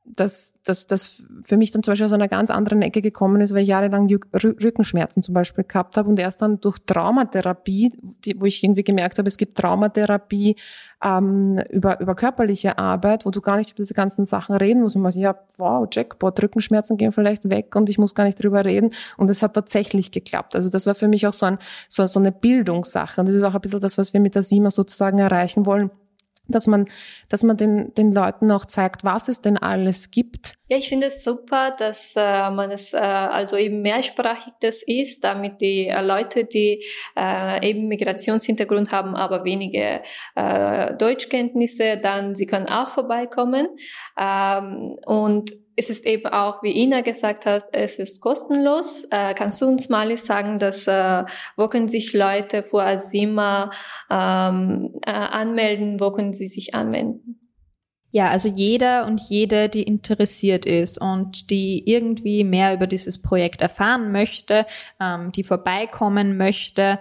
dass 0.06 0.54
das, 0.64 0.88
das 0.88 1.26
für 1.44 1.58
mich 1.58 1.72
dann 1.72 1.82
zum 1.82 1.92
Beispiel 1.92 2.06
aus 2.06 2.12
einer 2.14 2.28
ganz 2.28 2.50
anderen 2.50 2.82
Ecke 2.82 3.02
gekommen 3.02 3.42
ist, 3.42 3.54
weil 3.54 3.64
ich 3.64 3.70
jahrelang 3.70 4.08
Rückenschmerzen 4.34 5.24
zum 5.24 5.34
Beispiel 5.34 5.64
gehabt 5.64 5.98
habe 5.98 6.10
und 6.10 6.20
erst 6.20 6.42
dann 6.42 6.62
durch 6.62 6.78
Traumatherapie, 6.86 7.92
die, 8.24 8.40
wo 8.40 8.46
ich 8.46 8.64
irgendwie 8.64 8.84
gemerkt 8.84 9.18
habe, 9.18 9.28
es 9.28 9.38
gibt 9.38 9.58
Traumatherapie 9.58 10.56
ähm, 11.04 11.60
über, 11.70 12.00
über 12.00 12.16
körperliche 12.16 12.78
Arbeit, 12.78 13.26
wo 13.26 13.32
du 13.32 13.42
gar 13.42 13.58
nicht 13.58 13.72
über 13.72 13.78
diese 13.78 13.96
ganzen 13.96 14.26
Sachen 14.26 14.56
reden 14.56 14.82
musst. 14.82 14.96
Und 14.96 15.02
man 15.02 15.12
sagt, 15.12 15.22
ja, 15.22 15.36
wow, 15.58 15.88
Jackpot, 15.92 16.42
Rückenschmerzen 16.42 16.98
gehen 16.98 17.12
vielleicht 17.12 17.50
weg 17.50 17.76
und 17.76 17.90
ich 17.90 17.98
muss 17.98 18.14
gar 18.14 18.26
nicht 18.26 18.42
drüber 18.42 18.64
reden. 18.64 18.92
Und 19.18 19.30
es 19.30 19.42
hat 19.42 19.54
tatsächlich 19.54 20.12
geklappt. 20.12 20.56
Also 20.56 20.70
das 20.70 20.86
war 20.86 20.96
für 20.96 21.08
mich 21.08 21.26
auch 21.26 21.34
so, 21.34 21.48
ein, 21.48 21.58
so, 21.90 22.06
so 22.06 22.20
eine 22.20 22.32
Bildungssache. 22.32 23.22
Und 23.22 23.28
das 23.28 23.36
ist 23.36 23.44
auch 23.44 23.56
ein 23.56 23.62
bisschen 23.62 23.80
das, 23.80 23.98
was 23.98 24.14
wir 24.14 24.20
mit 24.20 24.36
der 24.36 24.44
SIMA 24.44 24.70
sozusagen 24.70 25.18
erreichen 25.18 25.66
wollen 25.66 25.90
dass 26.48 26.68
man, 26.68 26.88
dass 27.30 27.44
man 27.44 27.58
den, 27.58 27.94
den 27.96 28.14
Leuten 28.14 28.52
auch 28.52 28.66
zeigt, 28.66 29.04
was 29.04 29.28
es 29.28 29.42
denn 29.42 29.58
alles 29.58 30.12
gibt. 30.12 30.56
Ja, 30.68 30.78
ich 30.78 30.90
finde 30.90 31.08
es 31.08 31.24
super, 31.24 31.76
dass 31.78 32.14
äh, 32.16 32.50
man 32.50 32.72
es 32.72 32.94
äh, 32.94 32.98
also 32.98 33.56
eben 33.56 33.82
mehrsprachig 33.82 34.54
das 34.62 34.82
ist, 34.84 35.24
damit 35.24 35.62
die 35.62 35.88
äh, 35.88 36.02
Leute, 36.02 36.46
die 36.46 36.84
äh, 37.16 37.70
eben 37.70 37.84
Migrationshintergrund 37.84 38.92
haben, 38.92 39.16
aber 39.16 39.44
wenige 39.44 40.02
äh, 40.36 40.96
Deutschkenntnisse, 40.96 41.98
dann 41.98 42.34
sie 42.34 42.48
können 42.48 42.68
auch 42.68 42.90
vorbeikommen 42.90 43.68
ähm, 44.20 44.96
und 45.06 45.52
es 45.76 45.90
ist 45.90 46.06
eben 46.06 46.28
auch, 46.28 46.64
wie 46.64 46.72
Ina 46.72 47.02
gesagt 47.02 47.46
hat, 47.46 47.66
es 47.72 48.00
ist 48.00 48.22
kostenlos. 48.22 49.06
Äh, 49.12 49.34
kannst 49.34 49.62
du 49.62 49.68
uns 49.68 49.90
mal 49.90 50.16
sagen, 50.16 50.58
dass 50.60 50.88
äh, 50.88 51.24
wo 51.58 51.68
können 51.68 51.88
sich 51.88 52.14
Leute 52.14 52.64
vor 52.64 52.84
Asima 52.84 53.72
ähm, 54.10 54.94
äh, 55.06 55.12
anmelden? 55.12 56.00
Wo 56.00 56.12
können 56.12 56.34
sie 56.34 56.48
sich 56.48 56.74
anmelden? 56.76 57.40
Ja, 58.12 58.30
also 58.30 58.48
jeder 58.48 59.06
und 59.08 59.20
jede, 59.28 59.68
die 59.68 59.84
interessiert 59.84 60.66
ist 60.66 61.02
und 61.02 61.50
die 61.50 61.84
irgendwie 61.86 62.46
mehr 62.46 62.74
über 62.74 62.88
dieses 62.88 63.22
Projekt 63.22 63.60
erfahren 63.60 64.14
möchte, 64.14 64.66
ähm, 65.02 65.34
die 65.34 65.44
vorbeikommen 65.44 66.38
möchte, 66.38 67.00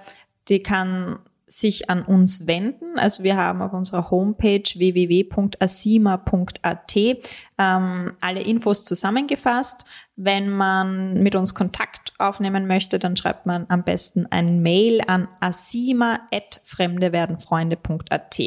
die 0.49 0.61
kann 0.61 1.21
sich 1.47 1.91
an 1.91 2.03
uns 2.03 2.47
wenden. 2.47 2.99
Also 2.99 3.23
wir 3.23 3.37
haben 3.37 3.63
auf 3.63 3.73
unserer 3.73 4.11
Homepage 4.11 4.63
www.asima.at 4.75 6.97
ähm, 6.97 8.13
alle 8.21 8.43
Infos 8.43 8.85
zusammengefasst. 8.85 9.85
Wenn 10.17 10.49
man 10.49 11.21
mit 11.23 11.35
uns 11.35 11.57
Kontakt 11.57 12.13
aufnehmen 12.19 12.69
möchte, 12.69 13.01
dann 13.01 13.17
schreibt 13.17 13.47
man 13.47 13.67
am 13.69 13.83
besten 13.83 14.27
ein 14.31 14.63
Mail 14.63 15.01
an 15.07 15.27
asima.fremdewerdenfreunde.at. 15.41 18.39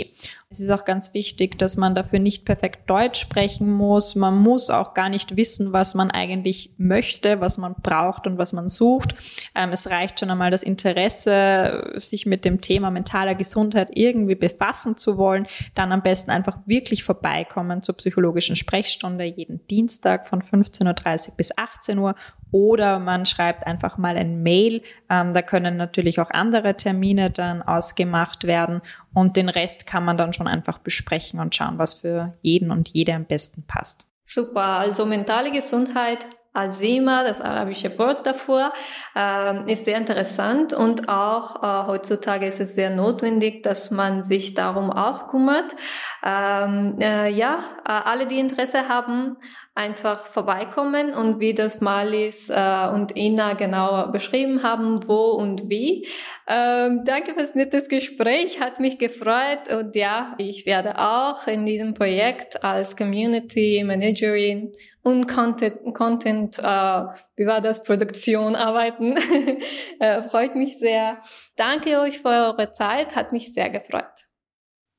Es 0.49 0.61
ist 0.61 0.69
auch 0.69 0.85
ganz 0.85 1.13
wichtig, 1.13 1.59
dass 1.59 1.75
man 1.75 1.93
dafür 1.93 2.19
nicht 2.19 2.45
perfekt 2.45 2.89
Deutsch 2.89 3.19
sprechen 3.19 3.69
muss. 3.69 4.15
Man 4.15 4.37
muss 4.37 4.69
auch 4.69 4.93
gar 4.93 5.09
nicht 5.09 5.35
wissen, 5.35 5.73
was 5.73 5.93
man 5.93 6.09
eigentlich 6.09 6.71
möchte, 6.77 7.41
was 7.41 7.57
man 7.57 7.75
braucht 7.83 8.27
und 8.27 8.37
was 8.37 8.53
man 8.53 8.69
sucht. 8.69 9.13
Ähm, 9.53 9.73
es 9.73 9.89
reicht 9.89 10.21
schon 10.21 10.31
einmal 10.31 10.49
das 10.49 10.63
Interesse, 10.63 11.91
sich 11.95 12.25
mit 12.25 12.45
dem 12.45 12.61
Thema 12.61 12.91
mentaler 12.91 13.35
Gesundheit 13.35 13.89
irgendwie 13.93 14.35
befassen 14.35 14.95
zu 14.95 15.17
wollen. 15.17 15.47
Dann 15.75 15.91
am 15.91 16.01
besten 16.01 16.31
einfach 16.31 16.59
wirklich 16.65 17.03
vorbeikommen 17.03 17.81
zur 17.81 17.97
psychologischen 17.97 18.55
Sprechstunde 18.55 19.25
jeden 19.25 19.67
Dienstag 19.67 20.29
von 20.29 20.41
15.30 20.41 21.29
Uhr 21.29 21.35
bis 21.35 21.56
18 21.57 21.97
Uhr 21.97 22.15
oder 22.51 22.99
man 22.99 23.25
schreibt 23.25 23.67
einfach 23.67 23.97
mal 23.97 24.15
ein 24.15 24.41
Mail. 24.41 24.81
Ähm, 25.09 25.33
da 25.33 25.41
können 25.41 25.77
natürlich 25.77 26.19
auch 26.19 26.29
andere 26.29 26.75
Termine 26.75 27.29
dann 27.29 27.61
ausgemacht 27.61 28.45
werden 28.45 28.81
und 29.13 29.35
den 29.35 29.49
Rest 29.49 29.85
kann 29.85 30.05
man 30.05 30.17
dann 30.17 30.33
schon 30.33 30.47
einfach 30.47 30.77
besprechen 30.77 31.39
und 31.39 31.55
schauen, 31.55 31.77
was 31.77 31.95
für 31.95 32.33
jeden 32.41 32.71
und 32.71 32.89
jede 32.89 33.13
am 33.13 33.25
besten 33.25 33.63
passt. 33.63 34.05
Super, 34.23 34.61
also 34.61 35.05
mentale 35.05 35.51
Gesundheit, 35.51 36.25
Azima, 36.57 37.23
das 37.23 37.39
arabische 37.39 37.97
Wort 37.99 38.25
davor, 38.25 38.73
äh, 39.15 39.71
ist 39.71 39.85
sehr 39.85 39.97
interessant 39.97 40.73
und 40.73 41.07
auch 41.07 41.63
äh, 41.63 41.87
heutzutage 41.87 42.47
ist 42.47 42.59
es 42.59 42.73
sehr 42.73 42.89
notwendig, 42.89 43.61
dass 43.61 43.91
man 43.91 44.23
sich 44.23 44.55
darum 44.55 44.91
auch 44.91 45.27
kümmert. 45.27 45.75
Ähm, 46.23 46.97
äh, 46.99 47.29
ja, 47.29 47.59
äh, 47.85 47.91
alle, 47.91 48.25
die 48.25 48.39
Interesse 48.39 48.89
haben, 48.89 49.37
einfach 49.77 50.25
vorbeikommen 50.25 51.13
und 51.13 51.39
wie 51.39 51.53
das 51.53 51.81
Malis 51.81 52.49
äh, 52.49 52.87
und 52.91 53.15
Ina 53.15 53.53
genau 53.53 54.11
beschrieben 54.11 54.63
haben, 54.63 55.07
wo 55.07 55.31
und 55.31 55.69
wie. 55.69 56.07
Ähm, 56.47 57.03
danke 57.05 57.35
fürs 57.35 57.53
nettes 57.53 57.87
Gespräch, 57.87 58.59
hat 58.59 58.79
mich 58.79 58.97
gefreut 58.97 59.71
und 59.71 59.95
ja, 59.95 60.33
ich 60.39 60.65
werde 60.65 60.97
auch 60.97 61.45
in 61.45 61.65
diesem 61.65 61.93
Projekt 61.93 62.63
als 62.63 62.97
Community 62.97 63.83
Managerin 63.85 64.71
und 65.03 65.27
Content, 65.27 65.93
Content 65.93 66.57
äh, 66.57 66.63
wie 66.63 67.45
war 67.45 67.61
das, 67.61 67.83
Produktion 67.83 68.55
arbeiten. 68.55 69.15
äh, 69.99 70.23
freut 70.23 70.55
mich 70.55 70.79
sehr. 70.79 71.21
Danke 71.55 71.99
euch 71.99 72.19
für 72.19 72.29
eure 72.29 72.71
Zeit, 72.71 73.15
hat 73.15 73.31
mich 73.31 73.53
sehr 73.53 73.69
gefreut. 73.69 74.26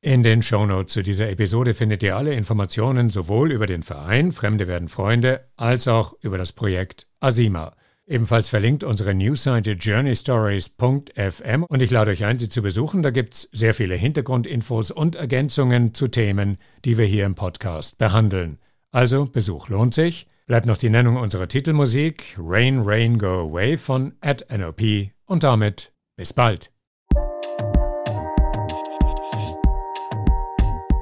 In 0.01 0.23
den 0.23 0.43
Shownotes 0.43 0.93
zu 0.93 1.03
dieser 1.03 1.29
Episode 1.29 1.75
findet 1.75 2.05
ihr 2.05 2.17
alle 2.17 2.33
Informationen 2.35 3.11
sowohl 3.11 3.51
über 3.51 3.67
den 3.67 3.83
Verein 3.83 4.31
Fremde 4.31 4.69
werden 4.69 4.89
Freunde 4.89 5.49
als 5.57 5.89
auch 5.89 6.15
über 6.23 6.39
das 6.39 6.53
Projekt 6.53 7.09
Asima. 7.19 7.75
Ebenfalls 8.07 8.49
verlinkt 8.49 8.85
unsere 8.85 9.13
Newsseite 9.13 9.73
journeystories.fm 9.73 11.65
und 11.65 11.83
ich 11.83 11.91
lade 11.91 12.13
euch 12.13 12.25
ein, 12.25 12.39
sie 12.39 12.49
zu 12.49 12.63
besuchen. 12.63 13.03
Da 13.03 13.11
gibt 13.11 13.35
es 13.35 13.49
sehr 13.51 13.75
viele 13.75 13.97
Hintergrundinfos 13.97 14.93
und 14.93 15.17
Ergänzungen 15.17 15.93
zu 15.95 16.07
Themen, 16.07 16.59
die 16.85 16.97
wir 16.97 17.05
hier 17.05 17.27
im 17.27 17.35
Podcast 17.35 17.99
behandeln. 17.99 18.61
Also, 18.93 19.27
Besuch 19.27 19.69
lohnt 19.69 19.95
sich. 19.95 20.29
Bleibt 20.47 20.65
noch 20.65 20.79
die 20.79 20.91
Nennung 20.91 21.17
unserer 21.17 21.49
Titelmusik 21.49 22.37
Rain, 22.39 22.83
Rain, 22.83 23.19
Go 23.19 23.51
Away 23.51 23.77
von 23.77 24.15
at 24.21 24.47
NOP 24.57 25.11
und 25.27 25.43
damit 25.43 25.93
bis 26.17 26.33
bald. 26.33 26.71